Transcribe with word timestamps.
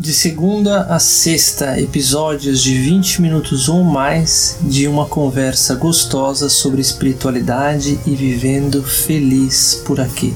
De 0.00 0.14
segunda 0.14 0.84
a 0.84 0.98
sexta, 0.98 1.78
episódios 1.78 2.62
de 2.62 2.72
20 2.72 3.20
minutos 3.20 3.68
ou 3.68 3.84
mais 3.84 4.56
de 4.62 4.88
uma 4.88 5.04
conversa 5.04 5.74
gostosa 5.74 6.48
sobre 6.48 6.80
espiritualidade 6.80 8.00
e 8.06 8.14
vivendo 8.14 8.82
feliz 8.82 9.82
por 9.84 10.00
aqui. 10.00 10.34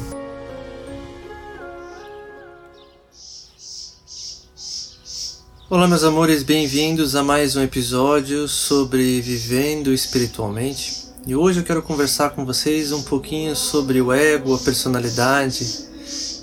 Olá, 5.71 5.89
meus 5.89 6.05
amores, 6.05 6.43
bem-vindos 6.43 7.17
a 7.17 7.23
mais 7.23 7.57
um 7.57 7.63
episódio 7.63 8.47
sobre 8.47 9.23
vivendo 9.23 9.95
espiritualmente. 9.95 11.05
E 11.27 11.35
hoje 11.35 11.61
eu 11.61 11.65
quero 11.65 11.83
conversar 11.83 12.35
com 12.35 12.45
vocês 12.45 12.93
um 12.93 13.03
pouquinho 13.03 13.57
sobre 13.57 13.99
o 14.03 14.13
ego, 14.13 14.55
a 14.55 14.59
personalidade 14.59 15.94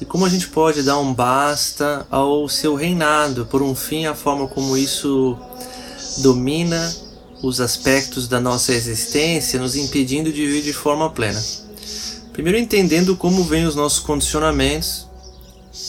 e 0.02 0.05
como 0.05 0.25
a 0.25 0.29
gente 0.29 0.47
pode 0.47 0.81
dar 0.81 0.97
um 0.97 1.13
basta 1.13 2.07
ao 2.09 2.49
seu 2.49 2.73
reinado, 2.73 3.45
por 3.45 3.61
um 3.61 3.75
fim 3.75 4.07
à 4.07 4.16
forma 4.16 4.47
como 4.47 4.75
isso 4.75 5.38
domina 6.17 6.91
os 7.43 7.62
aspectos 7.62 8.27
da 8.27 8.40
nossa 8.40 8.73
existência, 8.73 9.59
nos 9.59 9.76
impedindo 9.76 10.34
de 10.34 10.45
viver 10.45 10.63
de 10.63 10.73
forma 10.73 11.12
plena. 11.12 11.41
Primeiro 12.34 12.57
entendendo 12.57 13.16
como 13.16 13.43
vêm 13.43 13.66
os 13.66 13.76
nossos 13.76 13.99
condicionamentos, 13.99 15.07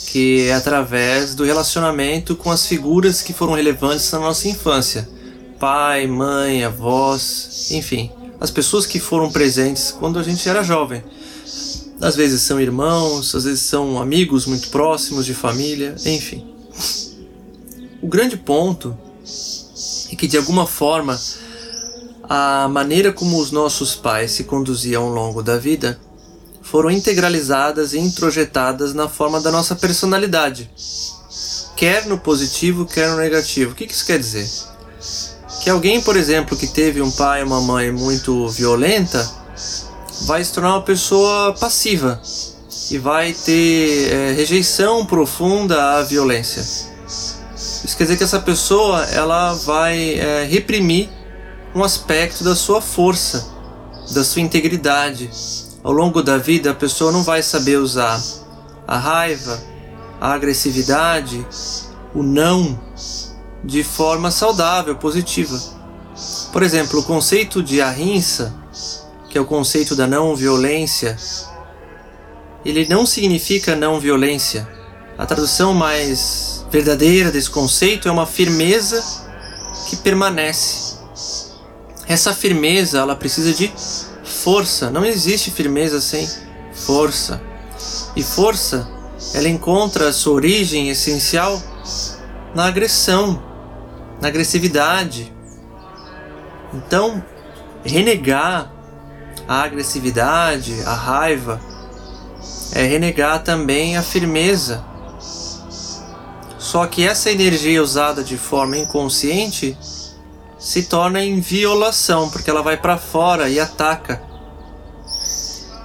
que 0.08 0.46
é 0.46 0.52
através 0.52 1.34
do 1.34 1.42
relacionamento 1.42 2.36
com 2.36 2.50
as 2.50 2.66
figuras 2.66 3.22
que 3.22 3.32
foram 3.32 3.54
relevantes 3.54 4.12
na 4.12 4.18
nossa 4.18 4.46
infância, 4.46 5.08
pai, 5.58 6.06
mãe, 6.06 6.64
avós, 6.64 7.70
enfim, 7.70 8.10
as 8.38 8.50
pessoas 8.50 8.84
que 8.84 9.00
foram 9.00 9.30
presentes 9.30 9.90
quando 9.90 10.18
a 10.18 10.22
gente 10.22 10.46
era 10.46 10.62
jovem 10.62 11.02
às 12.02 12.16
vezes 12.16 12.42
são 12.42 12.60
irmãos, 12.60 13.32
às 13.32 13.44
vezes 13.44 13.60
são 13.60 14.02
amigos 14.02 14.44
muito 14.44 14.70
próximos 14.70 15.24
de 15.24 15.34
família, 15.34 15.94
enfim. 16.04 16.44
O 18.02 18.08
grande 18.08 18.36
ponto 18.36 18.98
é 20.10 20.16
que 20.16 20.26
de 20.26 20.36
alguma 20.36 20.66
forma 20.66 21.18
a 22.28 22.66
maneira 22.68 23.12
como 23.12 23.38
os 23.38 23.52
nossos 23.52 23.94
pais 23.94 24.32
se 24.32 24.44
conduziam 24.44 25.04
ao 25.04 25.10
longo 25.10 25.44
da 25.44 25.56
vida 25.56 25.98
foram 26.60 26.90
integralizadas 26.90 27.92
e 27.92 27.98
introjetadas 28.00 28.92
na 28.92 29.08
forma 29.08 29.40
da 29.40 29.52
nossa 29.52 29.76
personalidade, 29.76 30.68
quer 31.76 32.06
no 32.06 32.18
positivo, 32.18 32.84
quer 32.84 33.10
no 33.10 33.16
negativo. 33.16 33.72
O 33.72 33.74
que 33.76 33.84
isso 33.84 34.04
quer 34.04 34.18
dizer? 34.18 34.48
Que 35.62 35.70
alguém, 35.70 36.00
por 36.00 36.16
exemplo, 36.16 36.56
que 36.56 36.66
teve 36.66 37.00
um 37.00 37.10
pai 37.12 37.42
e 37.42 37.44
uma 37.44 37.60
mãe 37.60 37.92
muito 37.92 38.48
violenta, 38.48 39.41
vai 40.24 40.44
se 40.44 40.52
tornar 40.52 40.74
uma 40.74 40.82
pessoa 40.82 41.54
passiva 41.58 42.20
e 42.90 42.98
vai 42.98 43.32
ter 43.32 44.12
é, 44.12 44.32
rejeição 44.32 45.04
profunda 45.04 45.98
à 45.98 46.02
violência. 46.02 46.60
Isso 46.60 47.96
quer 47.96 48.04
dizer 48.04 48.16
que 48.16 48.24
essa 48.24 48.40
pessoa 48.40 49.04
ela 49.06 49.54
vai 49.54 50.14
é, 50.14 50.44
reprimir 50.44 51.08
um 51.74 51.82
aspecto 51.82 52.44
da 52.44 52.54
sua 52.54 52.80
força, 52.80 53.50
da 54.12 54.22
sua 54.22 54.42
integridade. 54.42 55.30
Ao 55.82 55.92
longo 55.92 56.22
da 56.22 56.38
vida, 56.38 56.70
a 56.70 56.74
pessoa 56.74 57.10
não 57.10 57.22
vai 57.22 57.42
saber 57.42 57.78
usar 57.78 58.20
a 58.86 58.98
raiva, 58.98 59.60
a 60.20 60.32
agressividade, 60.32 61.44
o 62.14 62.22
não 62.22 62.78
de 63.64 63.82
forma 63.82 64.30
saudável, 64.30 64.94
positiva. 64.96 65.58
Por 66.52 66.62
exemplo, 66.62 67.00
o 67.00 67.04
conceito 67.04 67.62
de 67.62 67.80
ahimsa 67.80 68.61
que 69.32 69.38
é 69.38 69.40
o 69.40 69.46
conceito 69.46 69.96
da 69.96 70.06
não 70.06 70.36
violência, 70.36 71.16
ele 72.66 72.86
não 72.86 73.06
significa 73.06 73.74
não 73.74 73.98
violência. 73.98 74.68
A 75.16 75.24
tradução 75.24 75.72
mais 75.72 76.66
verdadeira 76.70 77.30
desse 77.30 77.48
conceito 77.48 78.06
é 78.06 78.12
uma 78.12 78.26
firmeza 78.26 79.02
que 79.88 79.96
permanece. 79.96 80.98
Essa 82.06 82.34
firmeza, 82.34 82.98
ela 82.98 83.16
precisa 83.16 83.54
de 83.54 83.72
força. 84.22 84.90
Não 84.90 85.02
existe 85.02 85.50
firmeza 85.50 85.98
sem 85.98 86.28
força. 86.74 87.40
E 88.14 88.22
força, 88.22 88.86
ela 89.32 89.48
encontra 89.48 90.12
sua 90.12 90.34
origem 90.34 90.90
essencial 90.90 91.58
na 92.54 92.66
agressão, 92.66 93.42
na 94.20 94.28
agressividade. 94.28 95.32
Então, 96.74 97.24
renegar 97.82 98.81
a 99.46 99.62
agressividade, 99.62 100.82
a 100.84 100.94
raiva, 100.94 101.60
é 102.72 102.84
renegar 102.84 103.42
também 103.42 103.96
a 103.96 104.02
firmeza. 104.02 104.84
Só 106.58 106.86
que 106.86 107.06
essa 107.06 107.30
energia 107.30 107.82
usada 107.82 108.24
de 108.24 108.38
forma 108.38 108.78
inconsciente 108.78 109.76
se 110.58 110.84
torna 110.84 111.22
em 111.22 111.40
violação, 111.40 112.30
porque 112.30 112.48
ela 112.48 112.62
vai 112.62 112.76
para 112.76 112.96
fora 112.96 113.48
e 113.48 113.58
ataca. 113.58 114.22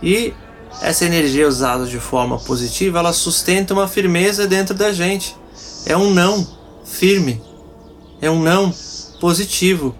E 0.01 0.33
essa 0.81 1.05
energia 1.05 1.47
usada 1.47 1.85
de 1.85 1.99
forma 1.99 2.37
positiva, 2.37 2.99
ela 2.99 3.11
sustenta 3.11 3.73
uma 3.73 3.87
firmeza 3.87 4.47
dentro 4.47 4.75
da 4.75 4.93
gente. 4.93 5.35
É 5.85 5.97
um 5.97 6.13
não 6.13 6.47
firme. 6.85 7.41
É 8.21 8.29
um 8.29 8.41
não 8.41 8.73
positivo. 9.19 9.95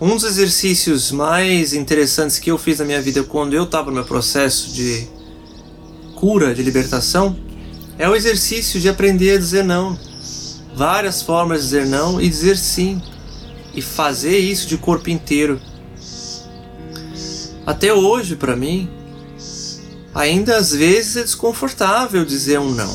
Um 0.00 0.16
dos 0.16 0.24
exercícios 0.24 1.12
mais 1.12 1.72
interessantes 1.72 2.40
que 2.40 2.50
eu 2.50 2.58
fiz 2.58 2.80
na 2.80 2.84
minha 2.84 3.00
vida 3.00 3.22
quando 3.22 3.54
eu 3.54 3.62
estava 3.62 3.90
no 3.90 3.96
meu 3.96 4.04
processo 4.04 4.72
de 4.72 5.06
cura, 6.16 6.52
de 6.52 6.64
libertação, 6.64 7.38
é 7.96 8.08
o 8.08 8.16
exercício 8.16 8.80
de 8.80 8.88
aprender 8.88 9.36
a 9.36 9.38
dizer 9.38 9.62
não. 9.62 9.96
Várias 10.74 11.22
formas 11.22 11.58
de 11.58 11.64
dizer 11.66 11.86
não 11.86 12.20
e 12.20 12.28
dizer 12.28 12.58
sim. 12.58 13.00
E 13.72 13.80
fazer 13.80 14.36
isso 14.36 14.66
de 14.66 14.76
corpo 14.76 15.10
inteiro. 15.10 15.60
Até 17.64 17.94
hoje, 17.94 18.34
para 18.34 18.56
mim, 18.56 18.90
ainda 20.12 20.56
às 20.56 20.72
vezes 20.72 21.16
é 21.16 21.22
desconfortável 21.22 22.24
dizer 22.24 22.58
um 22.58 22.72
não. 22.72 22.92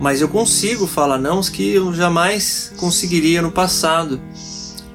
Mas 0.00 0.20
eu 0.20 0.28
consigo 0.28 0.88
falar 0.88 1.18
não 1.18 1.40
que 1.40 1.70
eu 1.70 1.94
jamais 1.94 2.72
conseguiria 2.76 3.40
no 3.40 3.52
passado. 3.52 4.20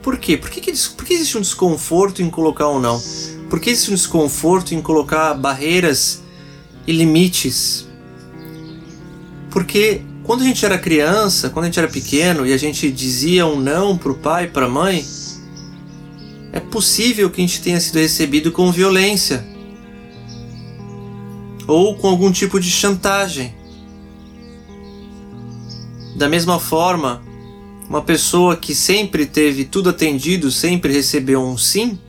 Por 0.05 0.19
quê? 0.19 0.37
Por 0.37 0.51
que, 0.51 0.61
que, 0.61 0.71
por 0.89 1.03
que 1.03 1.15
existe 1.15 1.35
um 1.35 1.41
desconforto 1.41 2.21
em 2.21 2.29
colocar 2.29 2.67
ou 2.67 2.79
não? 2.79 3.01
Por 3.49 3.59
que 3.59 3.71
existe 3.71 3.89
um 3.89 3.95
desconforto 3.95 4.75
em 4.75 4.79
colocar 4.79 5.33
barreiras 5.33 6.21
e 6.85 6.91
limites? 6.91 7.87
Porque 9.49 10.03
quando 10.23 10.43
a 10.43 10.43
gente 10.43 10.63
era 10.63 10.77
criança, 10.77 11.49
quando 11.49 11.63
a 11.63 11.69
gente 11.69 11.79
era 11.79 11.87
pequeno 11.87 12.45
e 12.45 12.53
a 12.53 12.57
gente 12.57 12.91
dizia 12.91 13.47
um 13.47 13.59
não 13.59 13.97
para 13.97 14.11
o 14.11 14.15
pai 14.15 14.45
para 14.45 14.67
a 14.67 14.69
mãe, 14.69 15.03
é 16.53 16.59
possível 16.59 17.27
que 17.31 17.41
a 17.41 17.47
gente 17.47 17.63
tenha 17.63 17.79
sido 17.79 17.97
recebido 17.97 18.51
com 18.51 18.71
violência 18.71 19.43
ou 21.65 21.95
com 21.97 22.07
algum 22.07 22.31
tipo 22.31 22.59
de 22.59 22.69
chantagem. 22.69 23.55
Da 26.15 26.29
mesma 26.29 26.59
forma, 26.59 27.24
uma 27.87 28.01
pessoa 28.01 28.55
que 28.55 28.73
sempre 28.73 29.25
teve 29.25 29.65
tudo 29.65 29.89
atendido, 29.89 30.51
sempre 30.51 30.91
recebeu 30.91 31.41
um 31.41 31.57
sim, 31.57 31.99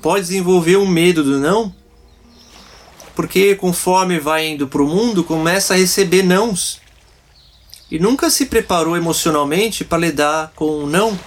pode 0.00 0.26
desenvolver 0.26 0.76
um 0.76 0.86
medo 0.86 1.22
do 1.22 1.38
não, 1.38 1.74
porque 3.14 3.54
conforme 3.54 4.18
vai 4.18 4.48
indo 4.48 4.68
para 4.68 4.82
o 4.82 4.86
mundo, 4.86 5.24
começa 5.24 5.74
a 5.74 5.76
receber 5.76 6.22
nãos 6.22 6.80
e 7.90 7.98
nunca 7.98 8.30
se 8.30 8.46
preparou 8.46 8.96
emocionalmente 8.96 9.84
para 9.84 9.98
lidar 9.98 10.52
com 10.54 10.84
um 10.84 10.86
não 10.86 11.18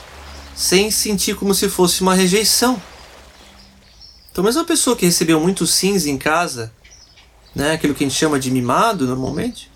sem 0.56 0.92
sentir 0.92 1.36
como 1.36 1.54
se 1.54 1.70
fosse 1.70 2.02
uma 2.02 2.14
rejeição. 2.14 2.82
Então, 4.32 4.44
mesmo 4.44 4.60
uma 4.60 4.68
pessoa 4.68 4.96
que 4.96 5.06
recebeu 5.06 5.40
muitos 5.40 5.72
sims 5.72 6.06
em 6.06 6.18
casa, 6.18 6.72
né, 7.56 7.72
aquilo 7.72 7.96
que 7.96 8.04
a 8.04 8.08
gente 8.08 8.18
chama 8.18 8.40
de 8.40 8.52
mimado 8.52 9.08
normalmente, 9.08 9.69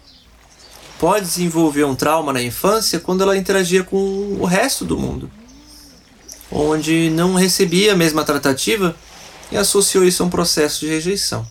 pode 1.03 1.25
desenvolver 1.25 1.83
um 1.83 1.95
trauma 1.95 2.31
na 2.31 2.41
infância 2.41 2.97
quando 2.97 3.23
ela 3.23 3.35
interagia 3.35 3.83
com 3.83 4.37
o 4.39 4.45
resto 4.45 4.85
do 4.85 4.97
mundo, 4.97 5.29
onde 6.49 7.09
não 7.09 7.33
recebia 7.33 7.91
a 7.91 7.95
mesma 7.97 8.23
tratativa 8.23 8.95
e 9.51 9.57
associou 9.57 10.05
isso 10.05 10.23
a 10.23 10.25
um 10.25 10.29
processo 10.29 10.79
de 10.79 10.87
rejeição. 10.87 11.45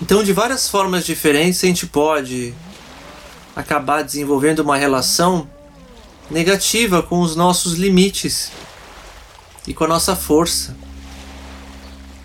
Então, 0.00 0.24
de 0.24 0.32
várias 0.32 0.68
formas 0.68 1.06
diferentes, 1.06 1.62
a 1.62 1.68
gente 1.68 1.86
pode 1.86 2.52
acabar 3.54 4.02
desenvolvendo 4.02 4.58
uma 4.64 4.76
relação 4.76 5.48
negativa 6.28 7.04
com 7.04 7.20
os 7.20 7.36
nossos 7.36 7.74
limites 7.74 8.50
e 9.64 9.72
com 9.72 9.84
a 9.84 9.88
nossa 9.88 10.16
força. 10.16 10.76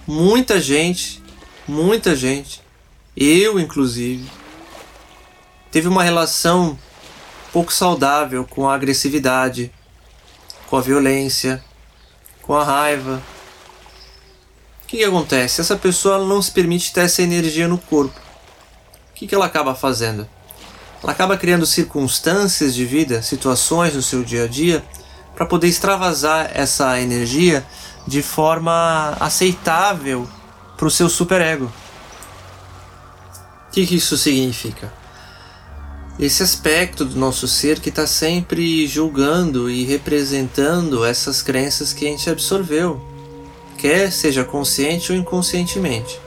Muita 0.07 0.59
gente, 0.59 1.21
muita 1.67 2.15
gente 2.15 2.65
eu 3.25 3.59
inclusive, 3.59 4.29
teve 5.71 5.87
uma 5.87 6.03
relação 6.03 6.77
pouco 7.51 7.73
saudável 7.73 8.45
com 8.45 8.69
a 8.69 8.75
agressividade, 8.75 9.71
com 10.69 10.77
a 10.77 10.81
violência, 10.81 11.63
com 12.43 12.55
a 12.55 12.63
raiva. 12.63 13.21
O 14.83 14.87
que, 14.87 14.97
que 14.97 15.03
acontece? 15.03 15.59
Essa 15.59 15.75
pessoa 15.75 16.23
não 16.23 16.41
se 16.41 16.51
permite 16.51 16.93
ter 16.93 17.01
essa 17.01 17.21
energia 17.21 17.67
no 17.67 17.77
corpo. 17.77 18.19
que, 19.15 19.27
que 19.27 19.35
ela 19.35 19.45
acaba 19.47 19.73
fazendo? 19.73 20.27
Ela 21.01 21.11
acaba 21.11 21.37
criando 21.37 21.65
circunstâncias 21.65 22.73
de 22.73 22.85
vida, 22.85 23.21
situações 23.21 23.95
no 23.95 24.01
seu 24.01 24.23
dia 24.23 24.45
a 24.45 24.47
dia, 24.47 24.83
para 25.35 25.45
poder 25.45 25.67
extravasar 25.67 26.51
essa 26.53 26.99
energia 26.99 27.65
de 28.07 28.21
forma 28.21 29.15
aceitável 29.19 30.27
para 30.75 30.87
o 30.87 30.91
seu 30.91 31.09
superego. 31.09 31.71
Que, 33.77 33.85
que 33.85 33.97
isso 33.97 34.17
significa? 34.17 34.91
Esse 36.19 36.41
aspecto 36.41 37.05
do 37.05 37.15
nosso 37.15 37.47
ser 37.47 37.79
que 37.79 37.89
está 37.89 38.07
sempre 38.07 38.87
julgando 38.87 39.69
e 39.69 39.83
representando 39.83 41.05
essas 41.05 41.43
crenças 41.43 41.93
que 41.93 42.07
a 42.07 42.09
gente 42.09 42.27
absorveu, 42.27 42.99
quer 43.77 44.11
seja 44.11 44.43
consciente 44.43 45.11
ou 45.11 45.17
inconscientemente. 45.19 46.19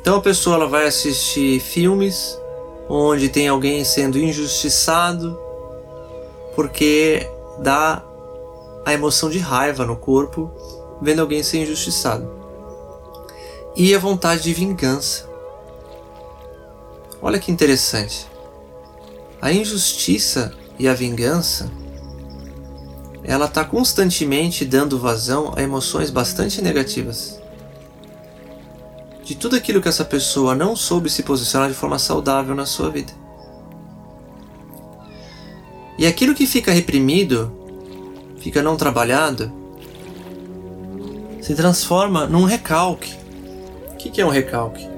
Então 0.00 0.16
a 0.16 0.20
pessoa 0.20 0.56
ela 0.56 0.66
vai 0.66 0.88
assistir 0.88 1.60
filmes 1.60 2.36
onde 2.88 3.28
tem 3.28 3.46
alguém 3.46 3.84
sendo 3.84 4.18
injustiçado 4.18 5.38
porque 6.56 7.30
dá 7.60 8.04
a 8.84 8.92
emoção 8.92 9.30
de 9.30 9.38
raiva 9.38 9.86
no 9.86 9.94
corpo 9.94 10.50
vendo 11.00 11.20
alguém 11.20 11.44
ser 11.44 11.62
injustiçado. 11.62 12.28
E 13.76 13.94
a 13.94 14.00
vontade 14.00 14.42
de 14.42 14.52
vingança. 14.52 15.27
Olha 17.20 17.38
que 17.38 17.50
interessante. 17.50 18.26
A 19.40 19.52
injustiça 19.52 20.52
e 20.78 20.86
a 20.88 20.94
vingança 20.94 21.70
ela 23.24 23.44
está 23.44 23.64
constantemente 23.64 24.64
dando 24.64 24.98
vazão 24.98 25.52
a 25.54 25.62
emoções 25.62 26.10
bastante 26.10 26.62
negativas. 26.62 27.38
De 29.22 29.34
tudo 29.34 29.54
aquilo 29.54 29.82
que 29.82 29.88
essa 29.88 30.04
pessoa 30.04 30.54
não 30.54 30.74
soube 30.74 31.10
se 31.10 31.22
posicionar 31.22 31.68
de 31.68 31.74
forma 31.74 31.98
saudável 31.98 32.54
na 32.54 32.64
sua 32.64 32.88
vida. 32.88 33.12
E 35.98 36.06
aquilo 36.06 36.34
que 36.34 36.46
fica 36.46 36.72
reprimido, 36.72 37.52
fica 38.38 38.62
não 38.62 38.76
trabalhado, 38.76 39.52
se 41.42 41.54
transforma 41.54 42.26
num 42.26 42.44
recalque. 42.44 43.14
O 43.92 43.96
que 43.96 44.20
é 44.20 44.24
um 44.24 44.30
recalque? 44.30 44.97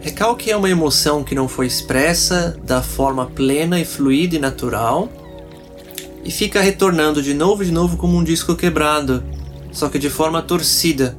Recalque 0.00 0.50
é 0.50 0.56
uma 0.56 0.70
emoção 0.70 1.24
que 1.24 1.34
não 1.34 1.48
foi 1.48 1.66
expressa 1.66 2.56
da 2.62 2.80
forma 2.82 3.26
plena 3.26 3.80
e 3.80 3.84
fluida 3.84 4.36
e 4.36 4.38
natural 4.38 5.08
e 6.24 6.30
fica 6.30 6.60
retornando 6.60 7.22
de 7.22 7.34
novo 7.34 7.62
e 7.62 7.66
de 7.66 7.72
novo 7.72 7.96
como 7.96 8.16
um 8.16 8.22
disco 8.22 8.54
quebrado, 8.54 9.24
só 9.72 9.88
que 9.88 9.98
de 9.98 10.08
forma 10.08 10.40
torcida, 10.40 11.18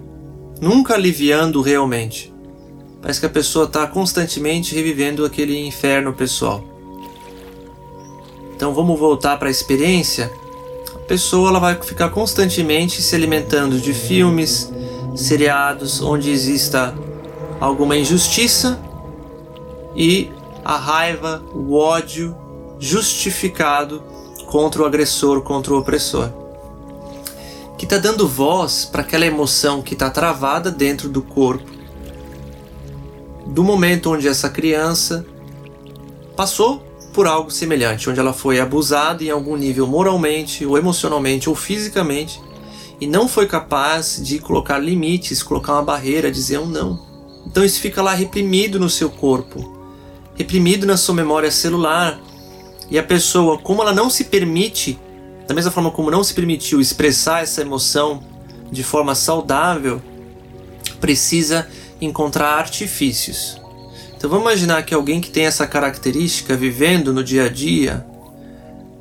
nunca 0.61 0.93
aliviando 0.93 1.61
realmente. 1.61 2.33
Parece 3.01 3.19
que 3.19 3.25
a 3.25 3.29
pessoa 3.29 3.65
está 3.65 3.85
constantemente 3.87 4.75
revivendo 4.75 5.25
aquele 5.25 5.57
inferno 5.57 6.13
pessoal. 6.13 6.63
Então 8.55 8.73
vamos 8.73 8.99
voltar 8.99 9.37
para 9.37 9.47
a 9.47 9.51
experiência. 9.51 10.31
A 10.93 10.99
pessoa 10.99 11.49
ela 11.49 11.59
vai 11.59 11.75
ficar 11.81 12.09
constantemente 12.09 13.01
se 13.01 13.15
alimentando 13.15 13.79
de 13.79 13.93
filmes, 13.93 14.71
seriados 15.15 16.01
onde 16.01 16.29
exista 16.29 16.93
alguma 17.59 17.97
injustiça 17.97 18.79
e 19.95 20.31
a 20.63 20.77
raiva, 20.77 21.43
o 21.53 21.73
ódio 21.75 22.35
justificado 22.79 24.01
contra 24.45 24.81
o 24.81 24.85
agressor, 24.85 25.41
contra 25.41 25.73
o 25.73 25.77
opressor. 25.77 26.29
Que 27.77 27.85
está 27.85 27.97
dando 27.97 28.27
voz 28.27 28.85
para 28.85 29.01
aquela 29.01 29.25
emoção 29.25 29.81
que 29.81 29.93
está 29.93 30.09
travada 30.09 30.71
dentro 30.71 31.09
do 31.09 31.21
corpo, 31.21 31.69
do 33.47 33.63
momento 33.63 34.11
onde 34.13 34.27
essa 34.27 34.49
criança 34.49 35.25
passou 36.35 36.83
por 37.13 37.25
algo 37.25 37.49
semelhante, 37.49 38.09
onde 38.09 38.19
ela 38.19 38.33
foi 38.33 38.59
abusada 38.59 39.23
em 39.23 39.29
algum 39.29 39.55
nível 39.55 39.87
moralmente, 39.87 40.65
ou 40.65 40.77
emocionalmente, 40.77 41.49
ou 41.49 41.55
fisicamente, 41.55 42.41
e 43.01 43.07
não 43.07 43.27
foi 43.27 43.47
capaz 43.47 44.21
de 44.21 44.39
colocar 44.39 44.77
limites, 44.77 45.41
colocar 45.41 45.73
uma 45.73 45.83
barreira, 45.83 46.31
dizer 46.31 46.59
um 46.59 46.65
não. 46.65 47.08
Então 47.49 47.65
isso 47.65 47.79
fica 47.79 48.01
lá 48.01 48.13
reprimido 48.13 48.79
no 48.79 48.89
seu 48.89 49.09
corpo, 49.09 49.75
reprimido 50.35 50.85
na 50.85 50.95
sua 50.95 51.15
memória 51.15 51.49
celular. 51.49 52.19
E 52.91 52.97
a 52.97 53.03
pessoa, 53.03 53.57
como 53.57 53.81
ela 53.81 53.91
não 53.91 54.09
se 54.09 54.25
permite, 54.25 54.99
da 55.47 55.53
mesma 55.55 55.71
forma 55.71 55.89
como 55.89 56.11
não 56.11 56.23
se 56.23 56.33
permitiu 56.33 56.79
expressar 56.79 57.41
essa 57.41 57.61
emoção 57.61 58.23
de 58.71 58.83
forma 58.83 59.15
saudável, 59.15 59.99
precisa 61.01 61.67
encontrar 61.99 62.59
artifícios. 62.59 63.59
Então 64.15 64.29
vamos 64.29 64.45
imaginar 64.45 64.83
que 64.83 64.93
alguém 64.93 65.19
que 65.19 65.31
tem 65.31 65.45
essa 65.45 65.65
característica 65.65 66.55
vivendo 66.55 67.11
no 67.11 67.23
dia 67.23 67.45
a 67.45 67.49
dia, 67.49 68.05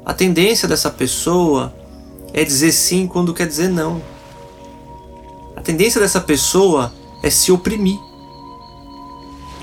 a 0.06 0.14
tendência 0.14 0.66
dessa 0.66 0.90
pessoa 0.90 1.74
é 2.32 2.42
dizer 2.44 2.72
sim 2.72 3.06
quando 3.06 3.34
quer 3.34 3.46
dizer 3.46 3.68
não. 3.68 4.00
A 5.54 5.60
tendência 5.60 6.00
dessa 6.00 6.20
pessoa 6.20 6.94
é 7.22 7.28
se 7.28 7.52
oprimir 7.52 8.07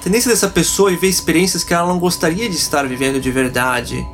tendência 0.05 0.29
dessa 0.29 0.47
pessoa 0.47 0.89
é 0.89 0.93
viver 0.93 1.07
experiências 1.07 1.63
que 1.63 1.73
ela 1.73 1.87
não 1.87 1.97
gostaria 1.97 2.47
de 2.47 2.55
estar 2.55 2.87
vivendo 2.87 3.19
de 3.19 3.31
verdade. 3.31 4.07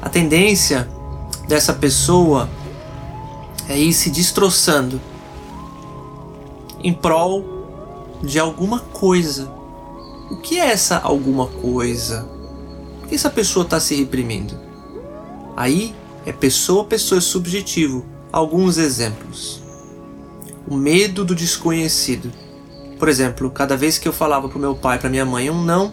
A 0.00 0.08
tendência 0.08 0.88
dessa 1.48 1.72
pessoa 1.72 2.48
é 3.68 3.76
ir 3.76 3.92
se 3.92 4.08
destroçando 4.08 5.00
em 6.78 6.94
prol 6.94 7.44
de 8.22 8.38
alguma 8.38 8.78
coisa. 8.78 9.50
O 10.30 10.36
que 10.36 10.60
é 10.60 10.70
essa 10.70 10.98
alguma 10.98 11.48
coisa? 11.48 12.22
Por 13.00 13.08
que 13.08 13.16
essa 13.16 13.30
pessoa 13.30 13.64
está 13.64 13.80
se 13.80 13.96
reprimindo? 13.96 14.56
Aí 15.56 15.92
é 16.24 16.30
pessoa 16.30 16.82
a 16.82 16.86
pessoa 16.86 17.18
é 17.18 17.20
subjetivo. 17.20 18.06
Alguns 18.30 18.78
exemplos. 18.78 19.60
O 20.68 20.76
medo 20.76 21.24
do 21.24 21.34
desconhecido. 21.34 22.30
Por 23.00 23.08
exemplo, 23.08 23.50
cada 23.50 23.78
vez 23.78 23.96
que 23.98 24.06
eu 24.06 24.12
falava 24.12 24.46
para 24.46 24.58
meu 24.58 24.74
pai, 24.74 24.98
para 24.98 25.08
minha 25.08 25.24
mãe 25.24 25.48
um 25.48 25.64
não, 25.64 25.90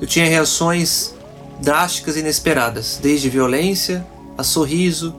eu 0.00 0.06
tinha 0.06 0.26
reações 0.26 1.14
drásticas 1.62 2.16
e 2.16 2.18
inesperadas, 2.18 2.98
desde 3.00 3.30
violência 3.30 4.04
a 4.36 4.42
sorriso. 4.42 5.14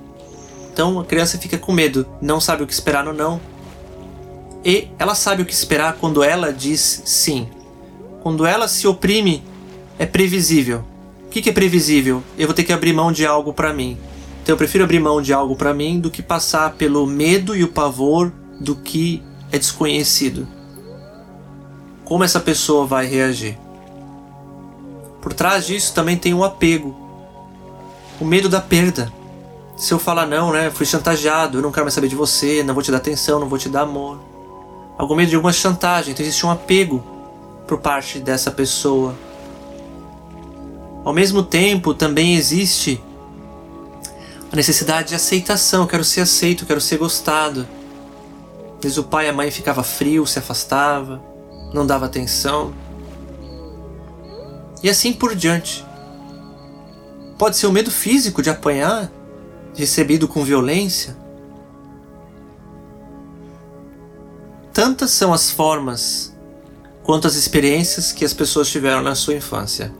Então 0.73 0.99
a 0.99 1.05
criança 1.05 1.37
fica 1.37 1.57
com 1.57 1.71
medo, 1.71 2.05
não 2.21 2.41
sabe 2.41 2.63
o 2.63 2.67
que 2.67 2.73
esperar 2.73 3.05
no 3.05 3.13
não. 3.13 3.39
E 4.63 4.89
ela 4.99 5.15
sabe 5.15 5.41
o 5.41 5.45
que 5.45 5.53
esperar 5.53 5.93
quando 5.93 6.21
ela 6.21 6.51
diz 6.51 7.01
sim. 7.05 7.47
Quando 8.21 8.45
ela 8.45 8.67
se 8.67 8.85
oprime, 8.85 9.41
é 9.97 10.05
previsível. 10.05 10.83
O 11.27 11.29
que, 11.29 11.49
é 11.49 11.53
previsível? 11.53 12.21
Eu 12.37 12.47
vou 12.47 12.53
ter 12.53 12.65
que 12.65 12.73
abrir 12.73 12.91
mão 12.91 13.09
de 13.09 13.25
algo 13.25 13.53
para 13.53 13.71
mim. 13.71 13.97
Então 14.43 14.51
eu 14.51 14.57
prefiro 14.57 14.83
abrir 14.83 14.99
mão 14.99 15.21
de 15.21 15.31
algo 15.31 15.55
para 15.55 15.73
mim 15.73 15.97
do 15.97 16.11
que 16.11 16.21
passar 16.21 16.73
pelo 16.73 17.07
medo 17.07 17.55
e 17.55 17.63
o 17.63 17.69
pavor 17.69 18.33
do 18.59 18.75
que 18.75 19.23
é 19.49 19.57
desconhecido 19.57 20.58
como 22.09 22.23
essa 22.23 22.39
pessoa 22.39 22.87
vai 22.87 23.05
reagir. 23.05 23.55
Por 25.21 25.31
trás 25.31 25.67
disso 25.67 25.93
também 25.93 26.17
tem 26.17 26.33
o 26.33 26.43
apego, 26.43 26.95
o 28.19 28.25
medo 28.25 28.49
da 28.49 28.59
perda. 28.59 29.13
Se 29.77 29.93
eu 29.93 29.99
falar 29.99 30.25
não, 30.25 30.51
né, 30.51 30.71
fui 30.71 30.87
chantageado, 30.87 31.59
eu 31.59 31.61
não 31.61 31.71
quero 31.71 31.85
mais 31.85 31.93
saber 31.93 32.07
de 32.07 32.15
você, 32.15 32.63
não 32.63 32.73
vou 32.73 32.81
te 32.81 32.89
dar 32.89 32.97
atenção, 32.97 33.39
não 33.39 33.47
vou 33.47 33.59
te 33.59 33.69
dar 33.69 33.81
amor. 33.81 34.19
Algum 34.97 35.15
medo 35.15 35.29
de 35.29 35.35
alguma 35.35 35.53
chantagem, 35.53 36.11
então 36.11 36.25
existe 36.25 36.43
um 36.45 36.49
apego 36.49 37.03
por 37.67 37.77
parte 37.77 38.17
dessa 38.19 38.49
pessoa. 38.49 39.13
Ao 41.05 41.13
mesmo 41.13 41.43
tempo, 41.43 41.93
também 41.93 42.35
existe 42.35 43.01
a 44.51 44.55
necessidade 44.55 45.09
de 45.09 45.15
aceitação, 45.15 45.83
eu 45.83 45.87
quero 45.87 46.03
ser 46.03 46.21
aceito, 46.21 46.63
eu 46.63 46.67
quero 46.67 46.81
ser 46.81 46.97
gostado. 46.97 47.67
Vezes 48.81 48.97
o 48.97 49.03
pai 49.03 49.27
e 49.27 49.29
a 49.29 49.33
mãe 49.33 49.51
ficava 49.51 49.83
frio, 49.83 50.25
se 50.25 50.39
afastava 50.39 51.29
não 51.73 51.85
dava 51.85 52.05
atenção. 52.05 52.73
E 54.81 54.89
assim 54.89 55.13
por 55.13 55.35
diante. 55.35 55.85
Pode 57.37 57.57
ser 57.57 57.67
o 57.67 57.71
medo 57.71 57.91
físico 57.91 58.41
de 58.41 58.49
apanhar, 58.49 59.11
recebido 59.75 60.27
com 60.27 60.43
violência. 60.43 61.15
Tantas 64.73 65.11
são 65.11 65.33
as 65.33 65.49
formas 65.49 66.35
quanto 67.03 67.27
as 67.27 67.35
experiências 67.35 68.11
que 68.11 68.23
as 68.23 68.33
pessoas 68.33 68.69
tiveram 68.69 69.01
na 69.01 69.15
sua 69.15 69.35
infância. 69.35 69.93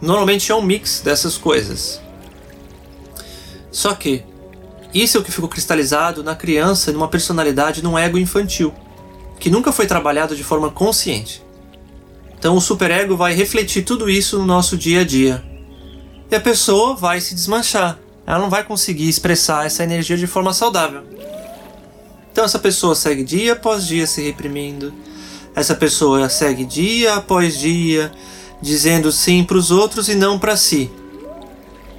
Normalmente 0.00 0.50
é 0.52 0.54
um 0.54 0.62
mix 0.62 1.00
dessas 1.00 1.38
coisas. 1.38 2.00
Só 3.70 3.94
que 3.94 4.24
isso 4.92 5.16
é 5.16 5.20
o 5.20 5.24
que 5.24 5.32
ficou 5.32 5.48
cristalizado 5.48 6.22
na 6.22 6.34
criança 6.34 6.92
numa 6.92 7.08
personalidade 7.08 7.82
num 7.82 7.98
ego 7.98 8.18
infantil 8.18 8.72
que 9.38 9.50
nunca 9.50 9.72
foi 9.72 9.86
trabalhado 9.86 10.34
de 10.34 10.44
forma 10.44 10.70
consciente. 10.70 11.44
Então 12.38 12.56
o 12.56 12.60
superego 12.60 13.16
vai 13.16 13.34
refletir 13.34 13.82
tudo 13.82 14.08
isso 14.08 14.38
no 14.38 14.46
nosso 14.46 14.76
dia 14.76 15.00
a 15.00 15.04
dia. 15.04 15.42
E 16.30 16.34
a 16.34 16.40
pessoa 16.40 16.94
vai 16.94 17.20
se 17.20 17.34
desmanchar. 17.34 17.98
Ela 18.26 18.38
não 18.38 18.50
vai 18.50 18.64
conseguir 18.64 19.08
expressar 19.08 19.66
essa 19.66 19.84
energia 19.84 20.16
de 20.16 20.26
forma 20.26 20.52
saudável. 20.52 21.02
Então 22.30 22.44
essa 22.44 22.58
pessoa 22.58 22.94
segue 22.94 23.24
dia 23.24 23.54
após 23.54 23.86
dia 23.86 24.06
se 24.06 24.22
reprimindo. 24.22 24.92
Essa 25.54 25.74
pessoa 25.74 26.28
segue 26.28 26.64
dia 26.64 27.14
após 27.14 27.58
dia, 27.58 28.12
dizendo 28.60 29.10
sim 29.10 29.42
para 29.42 29.56
os 29.56 29.70
outros 29.70 30.08
e 30.08 30.14
não 30.14 30.38
para 30.38 30.56
si. 30.56 30.90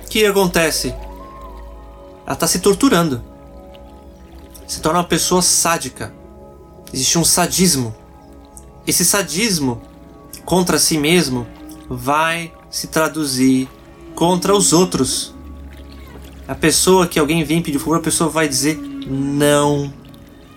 O 0.05 0.09
que 0.09 0.25
acontece? 0.25 0.93
Ela 2.25 2.33
está 2.33 2.45
se 2.45 2.59
torturando. 2.59 3.23
Se 4.67 4.81
torna 4.81 4.99
uma 4.99 5.05
pessoa 5.05 5.41
sádica. 5.41 6.13
Existe 6.97 7.19
um 7.19 7.23
sadismo. 7.23 7.95
Esse 8.87 9.05
sadismo 9.05 9.79
contra 10.43 10.79
si 10.79 10.97
mesmo 10.97 11.45
vai 11.87 12.51
se 12.71 12.87
traduzir 12.87 13.69
contra 14.15 14.55
os 14.55 14.73
outros. 14.73 15.31
A 16.47 16.55
pessoa 16.55 17.05
que 17.05 17.19
alguém 17.19 17.43
vem 17.43 17.61
pedir 17.61 17.77
favor, 17.77 17.99
a 17.99 18.01
pessoa 18.01 18.31
vai 18.31 18.49
dizer 18.49 18.77
não. 18.77 19.93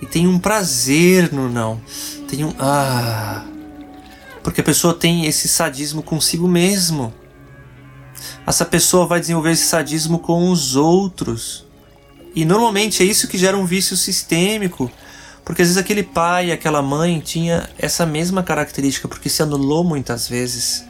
E 0.00 0.06
tem 0.06 0.26
um 0.26 0.38
prazer 0.38 1.30
no 1.30 1.50
não. 1.50 1.78
Tem 2.26 2.42
um. 2.42 2.54
Ah. 2.58 3.44
Porque 4.42 4.62
a 4.62 4.64
pessoa 4.64 4.94
tem 4.94 5.26
esse 5.26 5.46
sadismo 5.46 6.02
consigo 6.02 6.48
mesmo. 6.48 7.12
Essa 8.46 8.64
pessoa 8.64 9.06
vai 9.06 9.20
desenvolver 9.20 9.50
esse 9.50 9.66
sadismo 9.66 10.18
com 10.18 10.50
os 10.50 10.74
outros. 10.74 11.66
E 12.34 12.46
normalmente 12.46 13.02
é 13.02 13.04
isso 13.04 13.28
que 13.28 13.36
gera 13.36 13.58
um 13.58 13.66
vício 13.66 13.94
sistêmico. 13.94 14.90
Porque 15.44 15.62
às 15.62 15.68
vezes 15.68 15.80
aquele 15.82 16.02
pai, 16.02 16.52
aquela 16.52 16.82
mãe 16.82 17.20
tinha 17.20 17.68
essa 17.78 18.06
mesma 18.06 18.42
característica, 18.42 19.08
porque 19.08 19.28
se 19.28 19.42
anulou 19.42 19.82
muitas 19.82 20.28
vezes. 20.28 20.84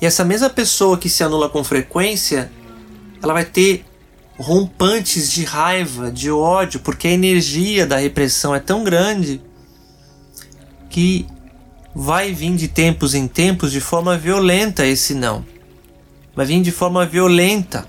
E 0.00 0.06
essa 0.06 0.24
mesma 0.24 0.50
pessoa 0.50 0.98
que 0.98 1.08
se 1.08 1.22
anula 1.22 1.48
com 1.48 1.64
frequência, 1.64 2.50
ela 3.22 3.32
vai 3.32 3.44
ter 3.44 3.84
rompantes 4.38 5.30
de 5.30 5.44
raiva, 5.44 6.10
de 6.10 6.30
ódio, 6.30 6.80
porque 6.80 7.08
a 7.08 7.12
energia 7.12 7.86
da 7.86 7.96
repressão 7.96 8.54
é 8.54 8.60
tão 8.60 8.82
grande 8.82 9.40
que 10.90 11.26
vai 11.94 12.32
vir 12.32 12.54
de 12.56 12.68
tempos 12.68 13.14
em 13.14 13.28
tempos 13.28 13.70
de 13.70 13.80
forma 13.80 14.18
violenta 14.18 14.84
esse 14.84 15.14
não. 15.14 15.44
Vai 16.34 16.46
vir 16.46 16.60
de 16.62 16.72
forma 16.72 17.06
violenta 17.06 17.86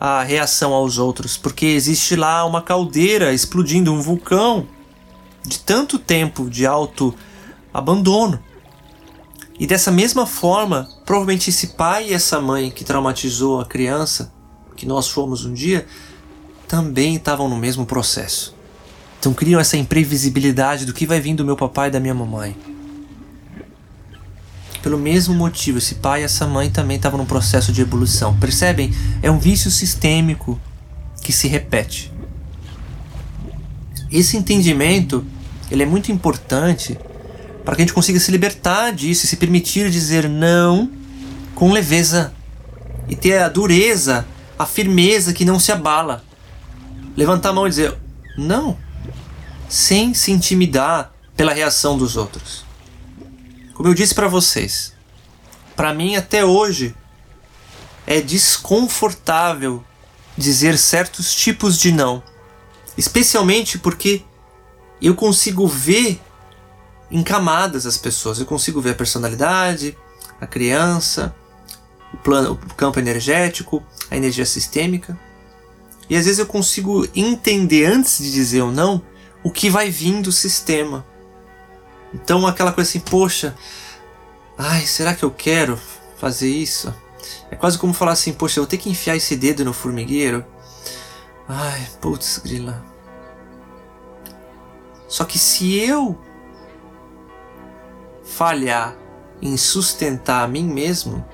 a 0.00 0.22
reação 0.22 0.72
aos 0.72 0.96
outros, 0.96 1.36
porque 1.36 1.66
existe 1.66 2.16
lá 2.16 2.46
uma 2.46 2.62
caldeira 2.62 3.34
explodindo, 3.34 3.92
um 3.92 4.00
vulcão 4.00 4.66
de 5.46 5.58
tanto 5.58 5.98
tempo 5.98 6.48
de 6.48 6.64
alto 6.64 7.14
abandono. 7.72 8.42
E 9.58 9.66
dessa 9.66 9.90
mesma 9.90 10.24
forma, 10.24 10.88
provavelmente 11.04 11.50
esse 11.50 11.68
pai 11.68 12.08
e 12.08 12.14
essa 12.14 12.40
mãe 12.40 12.70
que 12.70 12.82
traumatizou 12.82 13.60
a 13.60 13.66
criança, 13.66 14.32
que 14.74 14.86
nós 14.86 15.06
fomos 15.08 15.44
um 15.44 15.52
dia, 15.52 15.86
também 16.66 17.16
estavam 17.16 17.46
no 17.46 17.56
mesmo 17.56 17.84
processo. 17.84 18.54
Então 19.18 19.34
criam 19.34 19.60
essa 19.60 19.76
imprevisibilidade 19.76 20.86
do 20.86 20.94
que 20.94 21.04
vai 21.04 21.20
vir 21.20 21.34
do 21.34 21.44
meu 21.44 21.56
papai 21.56 21.88
e 21.88 21.90
da 21.90 22.00
minha 22.00 22.14
mamãe. 22.14 22.56
Pelo 24.82 24.98
mesmo 24.98 25.34
motivo, 25.34 25.78
esse 25.78 25.96
pai 25.96 26.22
e 26.22 26.24
essa 26.24 26.46
mãe 26.46 26.70
também 26.70 26.96
estavam 26.96 27.18
num 27.18 27.26
processo 27.26 27.72
de 27.72 27.82
evolução. 27.82 28.36
Percebem? 28.38 28.92
É 29.22 29.30
um 29.30 29.38
vício 29.38 29.70
sistêmico 29.70 30.58
que 31.22 31.32
se 31.32 31.48
repete. 31.48 32.12
Esse 34.10 34.36
entendimento 34.36 35.24
ele 35.70 35.82
é 35.82 35.86
muito 35.86 36.10
importante 36.10 36.98
para 37.64 37.76
que 37.76 37.82
a 37.82 37.84
gente 37.84 37.94
consiga 37.94 38.18
se 38.18 38.30
libertar 38.30 38.90
disso 38.90 39.24
e 39.24 39.28
se 39.28 39.36
permitir 39.36 39.90
dizer 39.90 40.28
não 40.28 40.90
com 41.54 41.72
leveza 41.72 42.32
e 43.06 43.14
ter 43.14 43.38
a 43.38 43.48
dureza, 43.48 44.26
a 44.58 44.64
firmeza 44.64 45.32
que 45.32 45.44
não 45.44 45.58
se 45.58 45.70
abala. 45.70 46.24
Levantar 47.16 47.50
a 47.50 47.52
mão 47.52 47.66
e 47.66 47.70
dizer 47.70 47.94
não, 48.36 48.76
sem 49.68 50.14
se 50.14 50.32
intimidar 50.32 51.12
pela 51.36 51.52
reação 51.52 51.98
dos 51.98 52.16
outros. 52.16 52.64
Como 53.80 53.88
eu 53.88 53.94
disse 53.94 54.14
para 54.14 54.28
vocês, 54.28 54.92
para 55.74 55.94
mim 55.94 56.14
até 56.14 56.44
hoje 56.44 56.94
é 58.06 58.20
desconfortável 58.20 59.82
dizer 60.36 60.76
certos 60.76 61.34
tipos 61.34 61.78
de 61.78 61.90
não, 61.90 62.22
especialmente 62.94 63.78
porque 63.78 64.22
eu 65.00 65.14
consigo 65.14 65.66
ver 65.66 66.20
em 67.10 67.22
camadas 67.22 67.86
as 67.86 67.96
pessoas, 67.96 68.38
eu 68.38 68.44
consigo 68.44 68.82
ver 68.82 68.90
a 68.90 68.94
personalidade, 68.94 69.96
a 70.38 70.46
criança, 70.46 71.34
o 72.12 72.18
plano, 72.18 72.60
o 72.62 72.74
campo 72.74 72.98
energético, 72.98 73.82
a 74.10 74.14
energia 74.14 74.44
sistêmica. 74.44 75.18
E 76.06 76.16
às 76.16 76.26
vezes 76.26 76.38
eu 76.38 76.46
consigo 76.46 77.08
entender 77.16 77.86
antes 77.86 78.18
de 78.18 78.30
dizer 78.30 78.60
ou 78.60 78.70
não 78.70 79.00
o 79.42 79.50
que 79.50 79.70
vai 79.70 79.88
vir 79.88 80.20
do 80.20 80.30
sistema. 80.30 81.06
Então 82.12 82.46
aquela 82.46 82.72
coisa 82.72 82.88
assim, 82.88 83.00
poxa, 83.00 83.54
ai, 84.58 84.86
será 84.86 85.14
que 85.14 85.22
eu 85.22 85.30
quero 85.30 85.78
fazer 86.16 86.48
isso? 86.48 86.92
É 87.50 87.56
quase 87.56 87.78
como 87.78 87.92
falar 87.92 88.12
assim, 88.12 88.32
poxa, 88.32 88.58
eu 88.58 88.64
vou 88.64 88.68
ter 88.70 88.78
que 88.78 88.90
enfiar 88.90 89.16
esse 89.16 89.36
dedo 89.36 89.64
no 89.64 89.72
formigueiro. 89.72 90.44
Ai, 91.48 91.86
putz, 92.00 92.38
grila. 92.38 92.84
Só 95.08 95.24
que 95.24 95.38
se 95.38 95.76
eu 95.76 96.18
falhar 98.22 98.96
em 99.42 99.56
sustentar 99.56 100.44
a 100.44 100.48
mim 100.48 100.64
mesmo, 100.64 101.24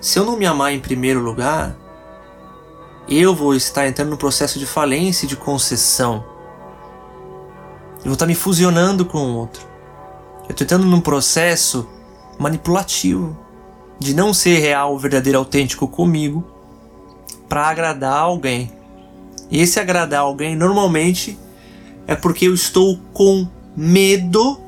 se 0.00 0.18
eu 0.18 0.24
não 0.24 0.36
me 0.36 0.46
amar 0.46 0.72
em 0.72 0.80
primeiro 0.80 1.20
lugar, 1.20 1.76
eu 3.08 3.34
vou 3.34 3.54
estar 3.54 3.86
entrando 3.86 4.10
no 4.10 4.16
processo 4.16 4.58
de 4.58 4.66
falência 4.66 5.26
e 5.26 5.28
de 5.28 5.36
concessão. 5.36 6.24
Eu 8.04 8.10
vou 8.10 8.12
estar 8.12 8.26
me 8.26 8.34
fusionando 8.34 9.06
com 9.06 9.18
o 9.18 9.36
outro. 9.36 9.66
Eu 10.44 10.50
estou 10.50 10.64
entrando 10.64 10.84
num 10.84 11.00
processo 11.00 11.88
manipulativo 12.38 13.36
de 13.98 14.14
não 14.14 14.34
ser 14.34 14.58
real, 14.58 14.98
verdadeiro, 14.98 15.38
autêntico 15.38 15.88
comigo 15.88 16.44
para 17.48 17.66
agradar 17.66 18.18
alguém. 18.18 18.70
E 19.50 19.60
esse 19.60 19.80
agradar 19.80 20.20
alguém 20.20 20.54
normalmente 20.54 21.38
é 22.06 22.14
porque 22.14 22.46
eu 22.46 22.52
estou 22.52 22.98
com 23.14 23.48
medo 23.74 24.60